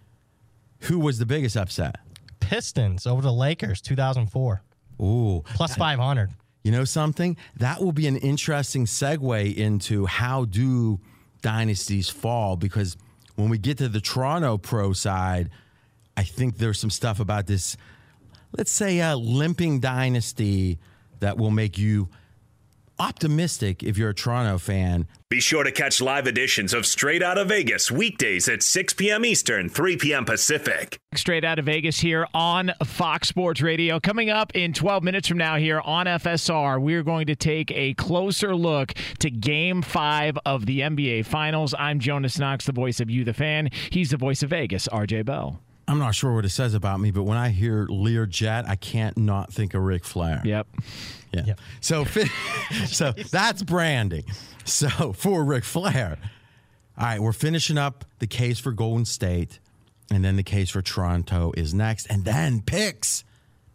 [0.81, 1.97] who was the biggest upset?
[2.39, 4.61] Pistons over the Lakers, 2004.
[5.01, 5.43] Ooh.
[5.53, 6.31] Plus 500.
[6.63, 7.37] You know something?
[7.57, 10.99] That will be an interesting segue into how do
[11.41, 12.97] dynasties fall because
[13.35, 15.49] when we get to the Toronto pro side,
[16.19, 17.77] I think there's some stuff about this
[18.57, 20.79] let's say, a limping dynasty
[21.19, 22.09] that will make you
[22.97, 25.07] optimistic if you're a Toronto fan.
[25.29, 29.23] Be sure to catch live editions of Straight Out of Vegas weekdays at 6 p.m.
[29.23, 30.25] Eastern, 3 p.m.
[30.25, 30.99] Pacific.
[31.15, 34.01] Straight out of Vegas here on Fox Sports Radio.
[34.01, 37.93] Coming up in 12 minutes from now here on FSR, we're going to take a
[37.93, 41.73] closer look to game five of the NBA Finals.
[41.79, 43.69] I'm Jonas Knox, the voice of You, the fan.
[43.91, 45.61] He's the voice of Vegas, RJ Bell.
[45.89, 49.17] I'm not sure what it says about me, but when I hear Learjet, I can't
[49.17, 50.39] not think of Ric Flair.
[50.45, 50.67] Yep.
[51.33, 51.53] Yeah.
[51.81, 52.05] So,
[52.85, 54.25] so that's branding.
[54.65, 56.19] So for Ric Flair,
[56.95, 59.59] all right, we're finishing up the case for Golden State,
[60.11, 63.23] and then the case for Toronto is next, and then picks,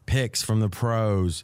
[0.06, 1.42] picks from the pros.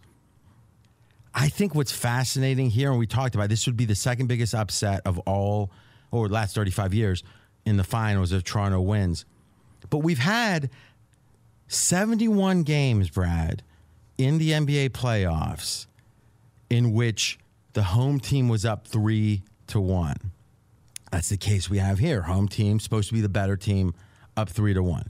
[1.35, 4.55] I think what's fascinating here, and we talked about this, would be the second biggest
[4.55, 5.73] upset of all,
[6.13, 7.25] or last 35 years
[7.67, 9.25] in the finals if Toronto wins.
[9.89, 10.71] But we've had
[11.69, 13.63] 71 games, Brad,
[14.19, 15.87] in the NBA playoffs
[16.69, 17.39] in which
[17.73, 20.33] the home team was up three to one.
[21.11, 22.23] That's the case we have here.
[22.23, 23.95] Home team supposed to be the better team,
[24.37, 25.07] up three to one.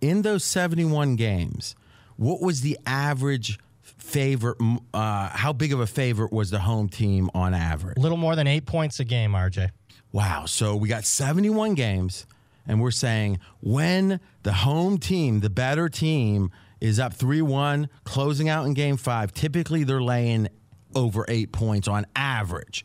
[0.00, 1.74] In those 71 games,
[2.16, 4.56] what was the average favorite?
[4.94, 7.96] Uh, how big of a favorite was the home team on average?
[7.98, 9.70] A little more than eight points a game, RJ.
[10.10, 10.46] Wow.
[10.46, 12.26] So we got 71 games,
[12.66, 18.48] and we're saying when the home team, the better team, is up 3 1, closing
[18.48, 20.48] out in game five, typically they're laying
[20.94, 22.84] over eight points on average.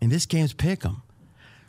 [0.00, 1.02] And this game's Pick'em.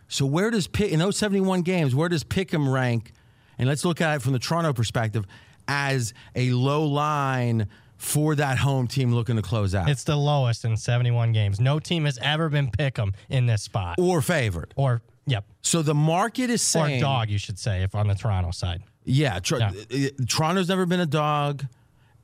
[0.08, 3.14] So where does Pick in those 71 games, where does Pick'em rank?
[3.58, 5.26] And let's look at it from the Toronto perspective
[5.68, 9.88] as a low line for that home team looking to close out.
[9.88, 11.60] It's the lowest in 71 games.
[11.60, 14.00] No team has ever been Pick'em in this spot.
[14.00, 14.74] Or favored.
[14.76, 15.46] Or yep.
[15.62, 18.84] So the market is saying or dog, you should say, if on the Toronto side.
[19.04, 20.10] Yeah, tr- yeah.
[20.28, 21.66] Toronto's never been a dog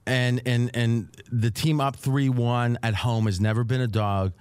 [0.07, 4.33] and and and the team up three one at home has never been a dog.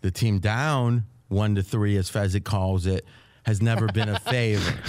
[0.00, 3.04] The team down one to three, as Fezzik calls it,
[3.44, 4.76] has never been a favorite.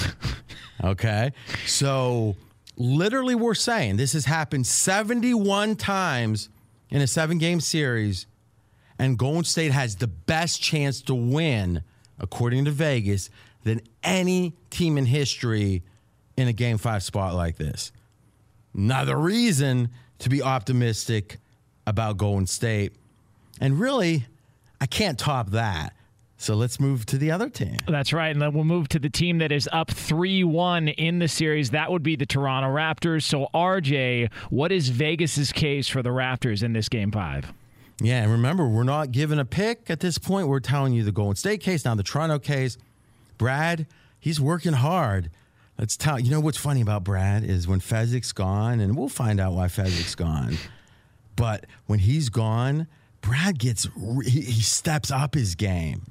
[0.83, 1.31] Okay,
[1.65, 2.35] so
[2.75, 6.49] literally, we're saying this has happened seventy one times
[6.89, 8.25] in a seven game series,
[8.99, 11.83] and Golden State has the best chance to win,
[12.23, 13.29] according to Vegas,
[13.63, 15.83] than any team in history
[16.35, 17.91] in a game five spot like this.
[18.73, 21.37] Another reason to be optimistic
[21.85, 22.93] about Golden State.
[23.61, 24.25] And really,
[24.81, 25.93] I can't top that.
[26.37, 27.77] So let's move to the other team.
[27.87, 28.29] That's right.
[28.29, 31.69] And then we'll move to the team that is up 3 1 in the series.
[31.69, 33.23] That would be the Toronto Raptors.
[33.23, 37.53] So, RJ, what is Vegas's case for the Raptors in this game five?
[38.03, 40.47] Yeah, and remember, we're not giving a pick at this point.
[40.47, 42.77] We're telling you the Golden State case, now the Toronto case.
[43.37, 43.87] Brad,
[44.19, 45.31] he's working hard
[45.77, 49.39] Let's tell you know what's funny about Brad is when Fezzik's gone, and we'll find
[49.39, 50.57] out why Fezzik's gone.
[51.35, 52.87] But when he's gone,
[53.21, 53.87] Brad gets
[54.23, 56.03] he, he steps up his game.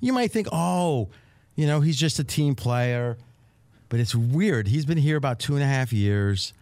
[0.00, 1.08] You might think, oh,
[1.56, 3.16] you know, he's just a team player,
[3.88, 4.68] but it's weird.
[4.68, 6.52] He's been here about two and a half years,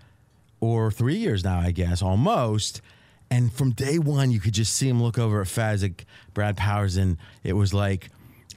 [0.60, 2.80] or three years now, I guess, almost.
[3.30, 6.96] And from day one, you could just see him look over at Fezzik, Brad Powers,
[6.96, 8.10] and it was like,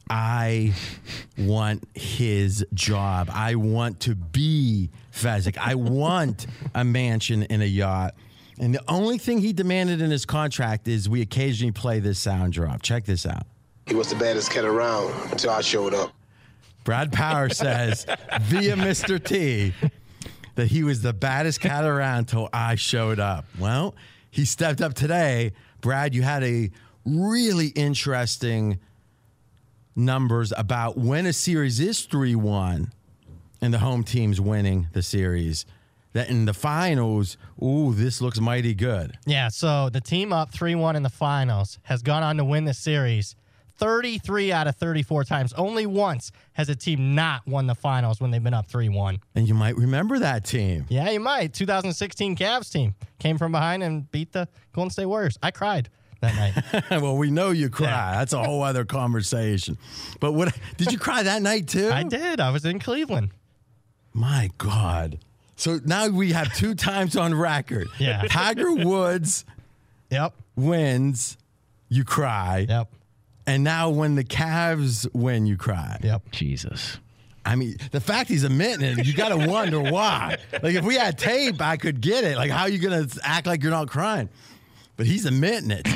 [0.10, 0.74] I
[1.38, 3.30] want his job.
[3.32, 5.58] I want to be Fezzik.
[5.58, 8.16] I want a mansion and a yacht.
[8.60, 12.54] And the only thing he demanded in his contract is we occasionally play this sound
[12.54, 12.82] drop.
[12.82, 13.46] Check this out.
[13.86, 16.14] He was the baddest cat around until I showed up.
[16.84, 18.06] Brad Power says
[18.42, 19.24] via Mr.
[19.24, 19.74] T
[20.56, 23.46] that he was the baddest cat around until I showed up.
[23.58, 23.96] Well,
[24.32, 25.54] he stepped up today.
[25.82, 26.72] Brad, you had a
[27.06, 28.80] really interesting
[29.96, 32.92] numbers about when a series is 3 1
[33.62, 35.66] and the home team's winning the series.
[36.14, 39.16] That in the finals, ooh, this looks mighty good.
[39.28, 42.66] Yeah, so the team up 3 1 in the finals has gone on to win
[42.66, 43.36] the series
[43.80, 45.54] 33 out of 34 times.
[45.54, 49.20] Only once has a team not won the finals when they've been up 3 1.
[49.36, 50.86] And you might remember that team.
[50.90, 51.54] Yeah, you might.
[51.54, 55.38] 2016 Cavs team came from behind and beat the Golden State Warriors.
[55.42, 55.90] I cried
[56.22, 56.84] that night.
[57.02, 57.88] well, we know you cry.
[57.88, 58.12] Yeah.
[58.20, 59.78] That's a whole other conversation.
[60.20, 61.90] But what did you cry that night too?
[61.92, 62.40] I did.
[62.40, 63.32] I was in Cleveland.
[64.14, 65.20] My God.
[65.56, 67.88] So now we have two times on record.
[67.98, 68.24] Yeah.
[68.30, 69.46] Tiger Woods
[70.10, 70.34] yep.
[70.56, 71.38] wins,
[71.88, 72.66] you cry.
[72.68, 72.90] Yep.
[73.46, 76.00] And now when the Cavs win, you cry.
[76.04, 76.32] Yep.
[76.32, 76.98] Jesus.
[77.46, 80.38] I mean, the fact he's admitting it, you got to wonder why.
[80.62, 82.38] Like, if we had tape, I could get it.
[82.38, 84.30] Like, how are you going to act like you're not crying?
[85.00, 85.88] but he's admitting it.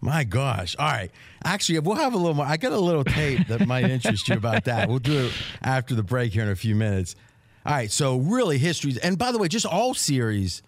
[0.00, 0.74] My gosh.
[0.78, 1.10] All right.
[1.44, 2.46] Actually, we'll have a little more.
[2.46, 4.88] I got a little tape that might interest you about that.
[4.88, 7.16] We'll do it after the break here in a few minutes.
[7.66, 7.90] All right.
[7.90, 8.96] So, really, histories.
[8.96, 10.62] And by the way, just all series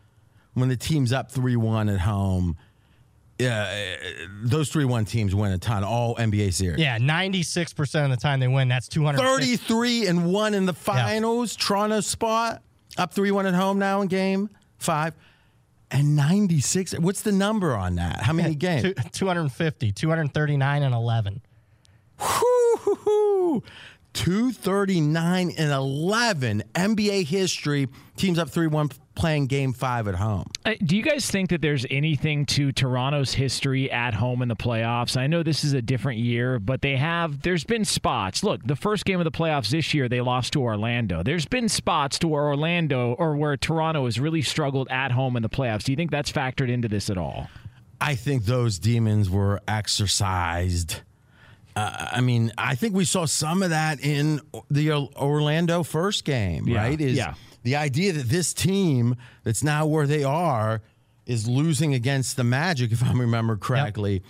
[0.53, 2.59] when the team's up 3 1 at home,
[3.39, 6.81] yeah, uh, those 3 1 teams win a ton, all NBA series.
[6.81, 8.69] Yeah, 96% of the time they win.
[8.69, 9.19] That's 200.
[9.19, 11.55] 33 and 1 in the finals.
[11.57, 12.63] Toronto spot
[12.97, 15.15] up 3 1 at home now in game five.
[15.91, 16.99] And 96.
[16.99, 18.21] What's the number on that?
[18.23, 18.83] How many Yeah, games?
[18.83, 21.41] two- 250, 239 and 11.
[22.19, 23.63] Whoo!
[24.15, 27.89] 239 and 11 NBA history.
[28.17, 30.49] Teams up 3 1 playing game five at home.
[30.65, 34.55] Uh, do you guys think that there's anything to Toronto's history at home in the
[34.55, 35.17] playoffs?
[35.17, 38.45] I know this is a different year, but they have, there's been spots.
[38.45, 41.23] Look, the first game of the playoffs this year, they lost to Orlando.
[41.25, 45.43] There's been spots to where Orlando or where Toronto has really struggled at home in
[45.43, 45.85] the playoffs.
[45.85, 47.49] Do you think that's factored into this at all?
[48.01, 51.01] I think those demons were exercised.
[51.75, 54.41] Uh, I mean, I think we saw some of that in
[54.71, 57.01] the Orlando first game, Yeah, right?
[57.01, 57.35] Is yeah.
[57.67, 60.83] The idea that this team that's now where they are
[61.27, 64.23] is losing against the Magic, if I remember correctly.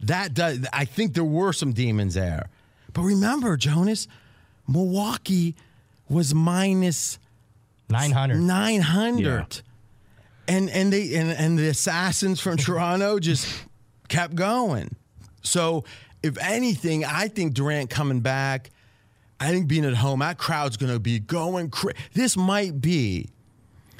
[0.00, 0.66] That does.
[0.72, 2.48] I think there were some demons there,
[2.92, 4.08] but remember, Jonas,
[4.66, 5.54] Milwaukee
[6.08, 7.20] was minus
[7.88, 8.40] 900.
[8.40, 9.62] 900.
[10.48, 13.46] And and they and, and the assassins from Toronto just
[14.08, 14.96] kept going.
[15.42, 15.84] So
[16.20, 18.70] if anything, I think Durant coming back,
[19.42, 21.98] I think being at home, that crowd's going to be going crazy.
[22.14, 23.28] This might be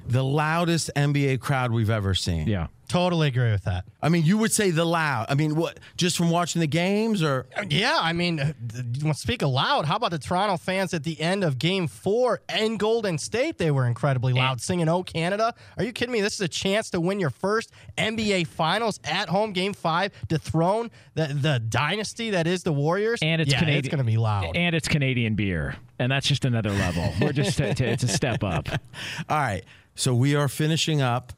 [0.07, 2.47] the loudest NBA crowd we've ever seen.
[2.47, 2.69] Yeah.
[2.93, 3.87] Totally agree with that.
[4.03, 5.25] I mean, you would say the loud.
[5.31, 5.81] I mean, what?
[5.97, 9.87] Just from watching the games, or Yeah, I mean, uh, you want to speak aloud.
[9.87, 13.57] How about the Toronto fans at the end of Game Four in Golden State?
[13.57, 16.21] They were incredibly loud, singing "Oh Canada." Are you kidding me?
[16.21, 19.53] This is a chance to win your first NBA Finals at home.
[19.53, 23.21] Game Five, dethrone the the dynasty that is the Warriors.
[23.23, 23.79] And it's yeah, Canadian.
[23.79, 24.55] it's going to be loud.
[24.55, 25.77] And it's Canadian beer.
[25.99, 27.13] And that's just another level.
[27.21, 28.69] We're just, it's a step up.
[29.29, 29.63] All right.
[29.95, 31.33] So we are finishing up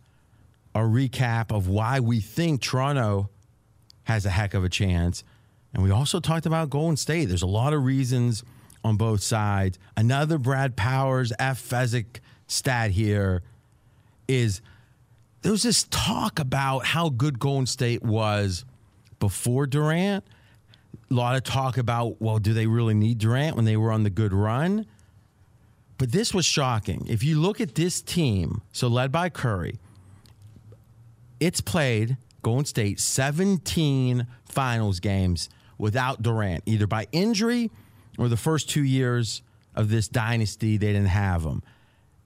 [0.74, 3.30] a recap of why we think Toronto
[4.04, 5.24] has a heck of a chance.
[5.72, 7.26] And we also talked about Golden State.
[7.26, 8.44] There's a lot of reasons
[8.82, 9.78] on both sides.
[9.96, 11.60] Another Brad Powers, F.
[11.60, 13.42] Fezzik stat here
[14.28, 14.60] is
[15.42, 18.64] there was this talk about how good Golden State was
[19.20, 20.24] before Durant.
[21.10, 24.02] A lot of talk about, well, do they really need Durant when they were on
[24.02, 24.86] the good run?
[25.98, 27.06] But this was shocking.
[27.08, 29.78] If you look at this team, so led by Curry,
[31.44, 37.70] it's played Golden State 17 finals games without Durant, either by injury
[38.18, 39.42] or the first two years
[39.74, 41.62] of this dynasty, they didn't have him.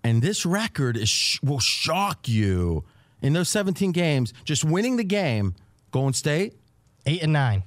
[0.04, 2.84] And this record is will shock you.
[3.20, 5.54] In those 17 games, just winning the game,
[5.90, 6.54] Golden State,
[7.04, 7.64] eight and nine.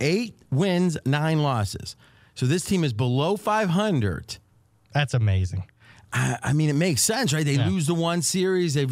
[0.00, 1.96] Eight wins, nine losses.
[2.34, 4.36] So this team is below 500.
[4.92, 5.64] That's amazing.
[6.12, 7.44] I, I mean, it makes sense, right?
[7.46, 7.68] They Yeah.
[7.68, 8.90] lose the one series, they've,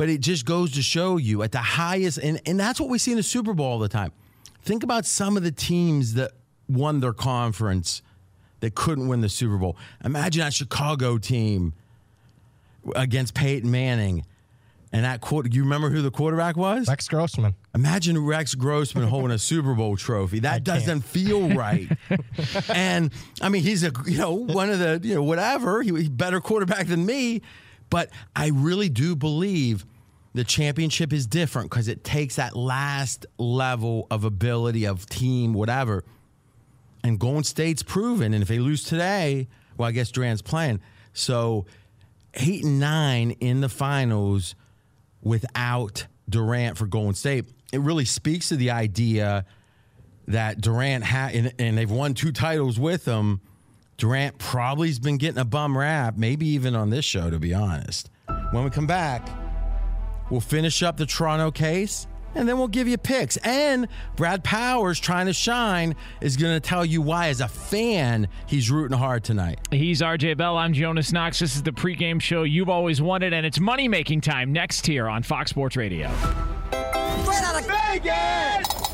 [0.00, 2.96] but it just goes to show you at the highest, and, and that's what we
[2.96, 4.12] see in the Super Bowl all the time.
[4.62, 6.30] Think about some of the teams that
[6.70, 8.00] won their conference
[8.60, 9.76] that couldn't win the Super Bowl.
[10.02, 11.74] Imagine that Chicago team
[12.96, 14.24] against Peyton Manning.
[14.90, 16.88] And that quarter, you remember who the quarterback was?
[16.88, 17.54] Rex Grossman.
[17.74, 20.38] Imagine Rex Grossman holding a Super Bowl trophy.
[20.40, 21.90] That doesn't feel right.
[22.70, 25.82] and I mean, he's a you know one of the you know whatever.
[25.82, 27.42] He, he's a better quarterback than me,
[27.90, 29.84] but I really do believe
[30.32, 36.04] the championship is different because it takes that last level of ability of team whatever.
[37.02, 40.80] And Golden State's proven, and if they lose today, well, I guess Durant's playing.
[41.12, 41.66] So
[42.34, 44.54] eight and nine in the finals
[45.22, 47.46] without Durant for Golden State.
[47.72, 49.44] It really speaks to the idea
[50.28, 53.40] that Durant and, and they've won two titles with him.
[54.00, 57.52] Durant probably has been getting a bum rap, maybe even on this show, to be
[57.52, 58.08] honest.
[58.50, 59.28] When we come back,
[60.30, 62.06] we'll finish up the Toronto case.
[62.34, 63.36] And then we'll give you picks.
[63.38, 68.28] And Brad Powers, trying to shine, is going to tell you why, as a fan,
[68.46, 69.58] he's rooting hard tonight.
[69.70, 70.56] He's RJ Bell.
[70.56, 71.40] I'm Jonas Knox.
[71.40, 75.08] This is the pregame show you've always wanted, and it's money making time next here
[75.08, 76.08] on Fox Sports Radio.
[76.70, 78.89] Straight out of Vegas!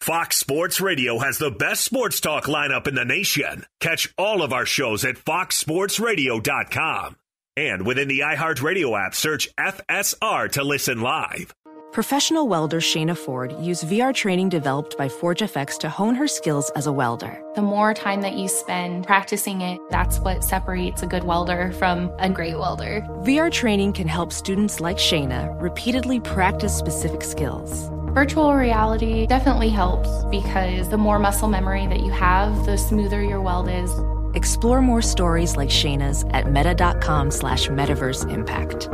[0.00, 3.66] Fox Sports Radio has the best sports talk lineup in the nation.
[3.80, 7.16] Catch all of our shows at foxsportsradio.com.
[7.56, 11.52] And within the iHeartRadio app, search FSR to listen live.
[11.92, 16.86] Professional welder Shayna Ford used VR training developed by ForgeFX to hone her skills as
[16.86, 17.42] a welder.
[17.56, 22.12] The more time that you spend practicing it, that's what separates a good welder from
[22.18, 23.00] a great welder.
[23.24, 27.90] VR training can help students like Shayna repeatedly practice specific skills.
[28.12, 33.42] Virtual reality definitely helps because the more muscle memory that you have, the smoother your
[33.42, 33.92] weld is.
[34.34, 38.88] Explore more stories like Shayna's at meta.com slash metaverse impact.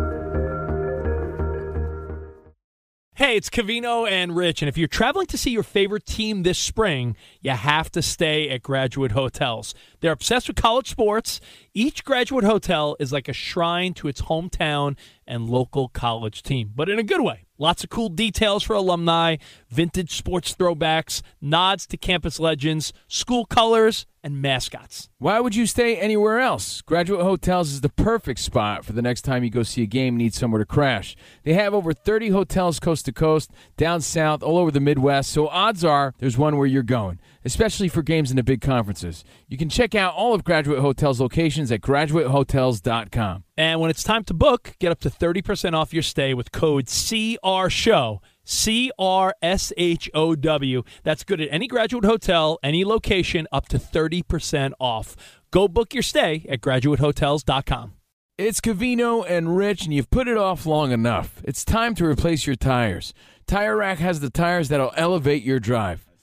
[3.16, 6.58] Hey, it's Covino and Rich, and if you're traveling to see your favorite team this
[6.58, 9.72] spring, you have to stay at graduate hotels.
[10.04, 11.40] They're obsessed with college sports.
[11.72, 16.90] Each Graduate Hotel is like a shrine to its hometown and local college team, but
[16.90, 17.46] in a good way.
[17.56, 19.36] Lots of cool details for alumni,
[19.70, 25.08] vintage sports throwbacks, nods to campus legends, school colors, and mascots.
[25.18, 26.82] Why would you stay anywhere else?
[26.82, 30.14] Graduate Hotels is the perfect spot for the next time you go see a game
[30.14, 31.14] and need somewhere to crash.
[31.44, 35.46] They have over 30 hotels coast to coast, down south, all over the Midwest, so
[35.48, 39.24] odds are there's one where you're going, especially for games in the big conferences.
[39.48, 43.44] You can check out all of Graduate Hotels locations at graduatehotels.com.
[43.56, 46.86] And when it's time to book, get up to 30% off your stay with code
[46.86, 48.20] CRSHOW.
[48.46, 50.82] C R S H O W.
[51.02, 55.16] That's good at any graduate hotel, any location, up to 30% off.
[55.50, 57.94] Go book your stay at graduatehotels.com.
[58.36, 61.40] It's Covino and Rich, and you've put it off long enough.
[61.44, 63.14] It's time to replace your tires.
[63.46, 66.04] Tire Rack has the tires that'll elevate your drive.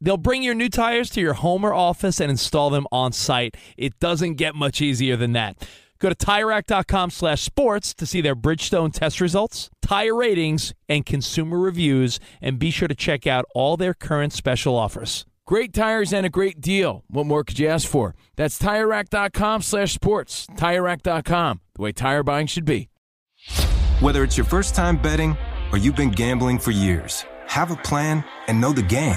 [0.00, 3.56] They'll bring your new tires to your home or office and install them on site.
[3.76, 5.68] It doesn't get much easier than that.
[5.98, 11.58] Go to TireRack.com slash sports to see their Bridgestone test results, tire ratings, and consumer
[11.58, 15.26] reviews, and be sure to check out all their current special offers.
[15.44, 17.04] Great tires and a great deal.
[17.08, 18.14] What more could you ask for?
[18.36, 20.46] That's TireRack.com slash sports.
[20.52, 22.90] TireRack.com, the way tire buying should be.
[24.00, 25.36] Whether it's your first time betting
[25.72, 29.16] or you've been gambling for years, have a plan and know the game.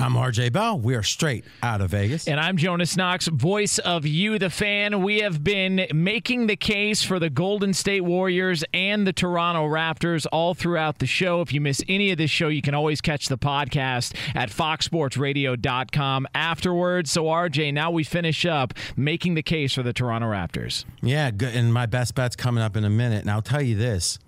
[0.00, 0.78] I'm RJ Bell.
[0.78, 2.26] We are straight out of Vegas.
[2.26, 5.02] And I'm Jonas Knox, voice of You, the fan.
[5.02, 10.26] We have been making the case for the Golden State Warriors and the Toronto Raptors
[10.32, 11.42] all throughout the show.
[11.42, 16.26] If you miss any of this show, you can always catch the podcast at foxsportsradio.com
[16.34, 17.10] afterwards.
[17.10, 20.86] So, RJ, now we finish up making the case for the Toronto Raptors.
[21.02, 21.54] Yeah, good.
[21.54, 23.20] And my best bet's coming up in a minute.
[23.20, 24.18] And I'll tell you this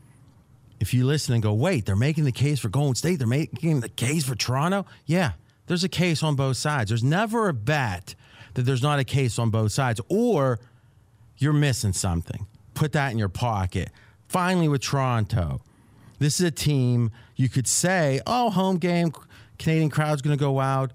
[0.81, 3.81] if you listen and go, wait, they're making the case for Golden State, they're making
[3.81, 4.85] the case for Toronto.
[5.07, 5.33] Yeah,
[5.73, 6.91] there's a case on both sides.
[6.91, 8.15] There's never a bet
[8.53, 10.61] that there's not a case on both sides, or
[11.39, 12.47] you're missing something.
[12.75, 13.89] Put that in your pocket.
[14.29, 15.63] Finally, with Toronto,
[16.19, 19.15] this is a team you could say, oh, home game,
[19.59, 20.93] Canadian crowd's going to go out.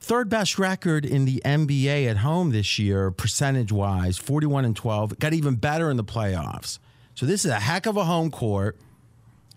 [0.00, 5.18] Third best record in the NBA at home this year, percentage wise, 41 and 12.
[5.18, 6.78] Got even better in the playoffs.
[7.14, 8.78] So this is a heck of a home court.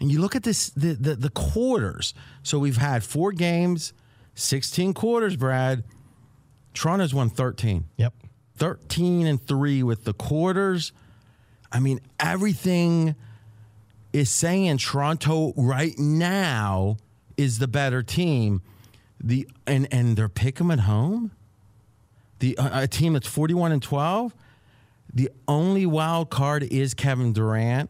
[0.01, 2.13] And you look at this, the, the, the quarters.
[2.43, 3.93] So we've had four games,
[4.41, 5.83] 16 quarters, Brad.
[6.73, 7.85] Toronto's won 13.
[7.97, 8.13] Yep.
[8.55, 10.91] 13 and 3 with the quarters.
[11.71, 13.15] I mean, everything
[14.13, 16.97] is saying Toronto right now
[17.37, 18.61] is the better team.
[19.23, 21.31] The and and they're picking them at home.
[22.39, 24.35] The a team that's 41 and 12.
[25.13, 27.89] The only wild card is Kevin Durant.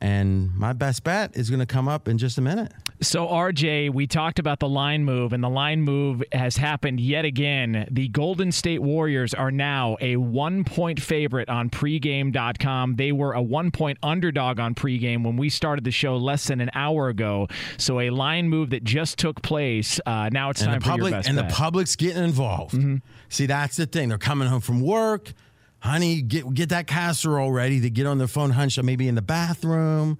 [0.00, 2.72] And my best bet is going to come up in just a minute.
[3.00, 7.24] So, RJ, we talked about the line move, and the line move has happened yet
[7.24, 7.86] again.
[7.90, 12.96] The Golden State Warriors are now a one point favorite on pregame.com.
[12.96, 16.60] They were a one point underdog on pregame when we started the show less than
[16.60, 17.48] an hour ago.
[17.76, 20.00] So, a line move that just took place.
[20.06, 21.48] Uh, now it's and time the public, for your best And bet.
[21.48, 22.74] the public's getting involved.
[22.74, 22.96] Mm-hmm.
[23.28, 24.08] See, that's the thing.
[24.08, 25.32] They're coming home from work.
[25.80, 29.22] Honey, get get that casserole ready to get on their phone, hunch maybe in the
[29.22, 30.18] bathroom.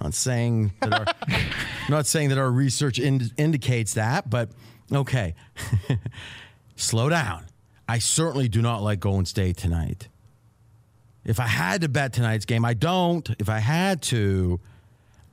[0.00, 1.06] Not saying that our
[1.88, 4.50] not saying that our research in, indicates that, but
[4.92, 5.34] okay.
[6.76, 7.46] Slow down.
[7.88, 10.08] I certainly do not like Golden State tonight.
[11.24, 13.28] If I had to bet tonight's game, I don't.
[13.38, 14.60] If I had to,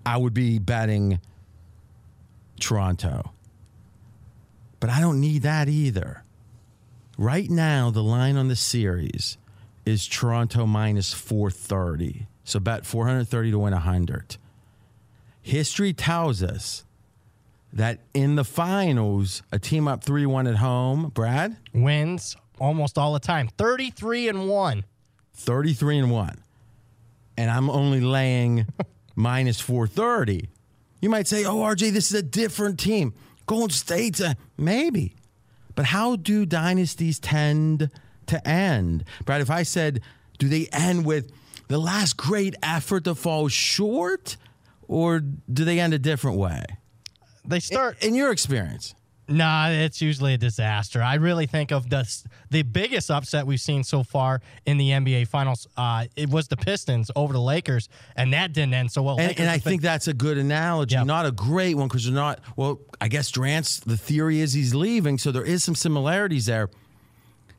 [0.05, 1.19] I would be betting
[2.59, 3.31] Toronto.
[4.79, 6.23] But I don't need that either.
[7.17, 9.37] Right now, the line on the series
[9.85, 12.27] is Toronto minus 430.
[12.43, 14.37] So bet 430 to win 100.
[15.43, 16.83] History tells us
[17.71, 21.57] that in the finals, a team up 3 1 at home, Brad?
[21.73, 23.49] Wins almost all the time.
[23.57, 24.85] 33 and 1
[25.35, 26.37] 33 and 1,
[27.37, 28.67] and I'm only laying
[29.15, 30.47] minus 430,
[31.01, 33.13] you might say, oh, RJ, this is a different team.
[33.45, 35.15] Golden State's a maybe.
[35.75, 37.89] But how do dynasties tend
[38.27, 39.03] to end?
[39.25, 40.01] Brad, if I said,
[40.37, 41.31] do they end with
[41.67, 44.37] the last great effort to fall short,
[44.87, 46.63] or do they end a different way?
[47.45, 48.95] They start in, in your experience.
[49.27, 51.01] Nah, it's usually a disaster.
[51.01, 52.03] I really think of the
[52.49, 55.65] the biggest upset we've seen so far in the NBA Finals.
[55.77, 59.17] Uh, it was the Pistons over the Lakers, and that didn't end so well.
[59.17, 61.05] And, and I think that's a good analogy, yep.
[61.05, 62.41] not a great one because they're not.
[62.57, 63.79] Well, I guess Durant's.
[63.79, 66.69] The theory is he's leaving, so there is some similarities there.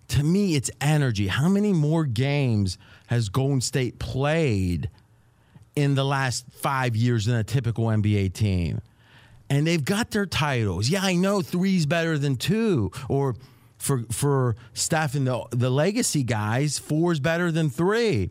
[0.08, 1.28] To me, it's energy.
[1.28, 4.90] How many more games has Golden State played
[5.76, 8.80] in the last five years than a typical NBA team?
[9.50, 10.88] and they've got their titles.
[10.88, 13.36] Yeah, I know three's better than two, or
[13.78, 18.30] for for Steph and the the legacy guys, four's better than three.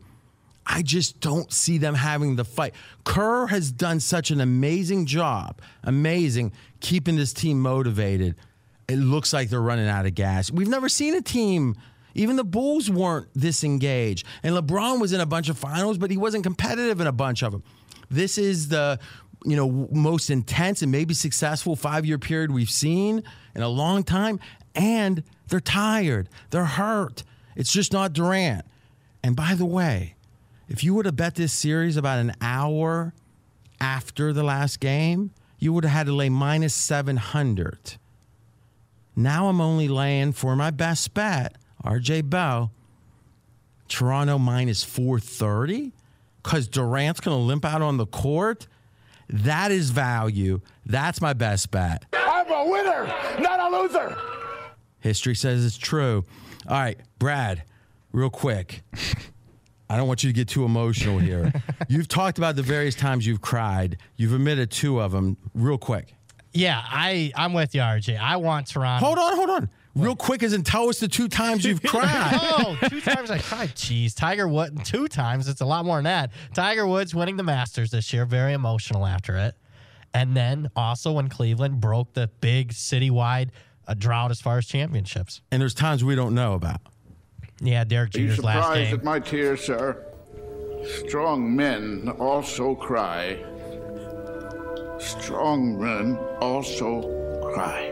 [0.66, 2.74] I just don't see them having the fight.
[3.04, 8.36] Kerr has done such an amazing job, amazing keeping this team motivated.
[8.88, 10.52] It looks like they're running out of gas.
[10.52, 11.76] We've never seen a team.
[12.16, 14.26] Even the Bulls weren't this engaged.
[14.44, 17.44] And LeBron was in a bunch of finals, but he wasn't competitive in a bunch
[17.44, 17.64] of them.
[18.10, 19.00] This is the
[19.46, 23.24] you know, most intense and maybe successful five year period we've seen
[23.56, 24.40] in a long time.
[24.76, 27.24] And they're tired, they're hurt.
[27.56, 28.66] It's just not Durant.
[29.24, 30.16] And by the way,
[30.68, 33.14] if you would have bet this series about an hour
[33.80, 37.98] after the last game, you would have had to lay minus 700.
[39.16, 41.56] Now I'm only laying for my best bet,
[41.86, 42.72] RJ Bell,
[43.88, 45.92] Toronto minus 430
[46.42, 48.68] because Durant's going to limp out on the court
[49.30, 50.62] that is value.
[50.86, 52.06] That's my best bet.
[52.14, 53.06] I'm a winner,
[53.40, 54.18] not a loser.
[55.00, 56.24] History says it's true.
[56.68, 57.64] All right, Brad,
[58.12, 58.84] real quick.
[59.90, 61.52] I don't want you to get too emotional here.
[61.90, 63.98] you've talked about the various times you've cried.
[64.16, 65.38] You've admitted two of them.
[65.54, 66.14] Real quick.
[66.54, 68.20] Yeah, I I'm with you, RJ.
[68.20, 69.06] I want Toronto.
[69.06, 69.70] Hold on, hold on.
[69.96, 72.40] Real quick as in tell us the two times you've cried.
[72.42, 73.70] oh, two times I cried.
[73.76, 75.48] Jeez, Tiger Woods two times.
[75.48, 76.32] It's a lot more than that.
[76.54, 79.56] Tiger Woods winning the Masters this year, very emotional after it.
[80.16, 83.50] And then also when Cleveland broke the big citywide
[83.88, 85.42] uh, drought as far as championships.
[85.52, 86.82] And there's times we don't know about.
[87.62, 88.94] Yeah, Derek Jeter's last game.
[88.94, 90.04] at my tears, sir?
[91.08, 93.38] Strong men also cry.
[95.00, 97.02] Strong men also
[97.54, 97.92] cry.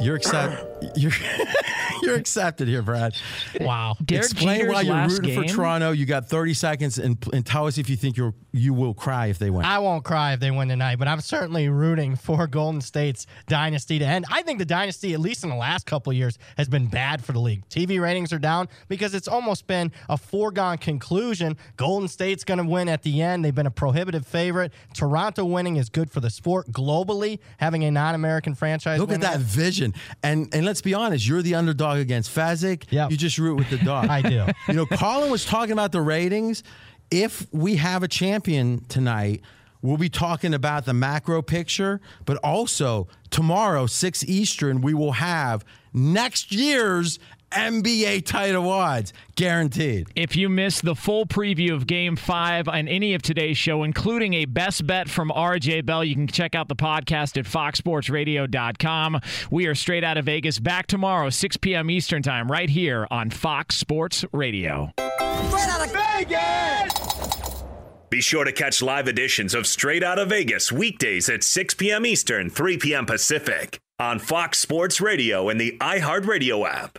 [0.00, 0.64] You're accept,
[0.96, 1.12] you're
[2.02, 3.14] you're accepted here, Brad.
[3.60, 3.96] Wow.
[4.04, 5.42] Derek Explain Jeter's why you're rooting game?
[5.42, 5.92] for Toronto.
[5.92, 9.26] You got 30 seconds, and, and tell us if you think you're you will cry
[9.26, 9.64] if they win.
[9.64, 13.98] I won't cry if they win tonight, but I'm certainly rooting for Golden State's dynasty
[13.98, 14.24] to end.
[14.30, 17.24] I think the dynasty, at least in the last couple of years, has been bad
[17.24, 17.68] for the league.
[17.68, 21.56] TV ratings are down because it's almost been a foregone conclusion.
[21.76, 23.44] Golden State's going to win at the end.
[23.44, 24.72] They've been a prohibitive favorite.
[24.94, 27.40] Toronto winning is good for the sport globally.
[27.58, 29.00] Having a non-American franchise.
[29.00, 32.84] Look at that vision, and and let's be honest, you're the underdog against Fezzik.
[32.90, 33.10] Yep.
[33.10, 34.06] You just root with the dog.
[34.10, 34.46] I do.
[34.68, 36.62] You know, Colin was talking about the ratings.
[37.10, 39.42] If we have a champion tonight,
[39.82, 45.64] we'll be talking about the macro picture, but also tomorrow, 6 Eastern, we will have
[45.92, 47.18] next year's
[47.54, 50.08] NBA title odds guaranteed.
[50.14, 54.34] If you missed the full preview of Game 5 on any of today's show, including
[54.34, 59.20] a best bet from RJ Bell, you can check out the podcast at foxsportsradio.com.
[59.50, 61.90] We are straight out of Vegas back tomorrow, 6 p.m.
[61.90, 64.92] Eastern Time, right here on Fox Sports Radio.
[64.96, 67.64] Straight out of Vegas!
[68.10, 72.06] Be sure to catch live editions of Straight Out of Vegas weekdays at 6 p.m.
[72.06, 73.06] Eastern, 3 p.m.
[73.06, 76.98] Pacific on Fox Sports Radio and the iHeartRadio app.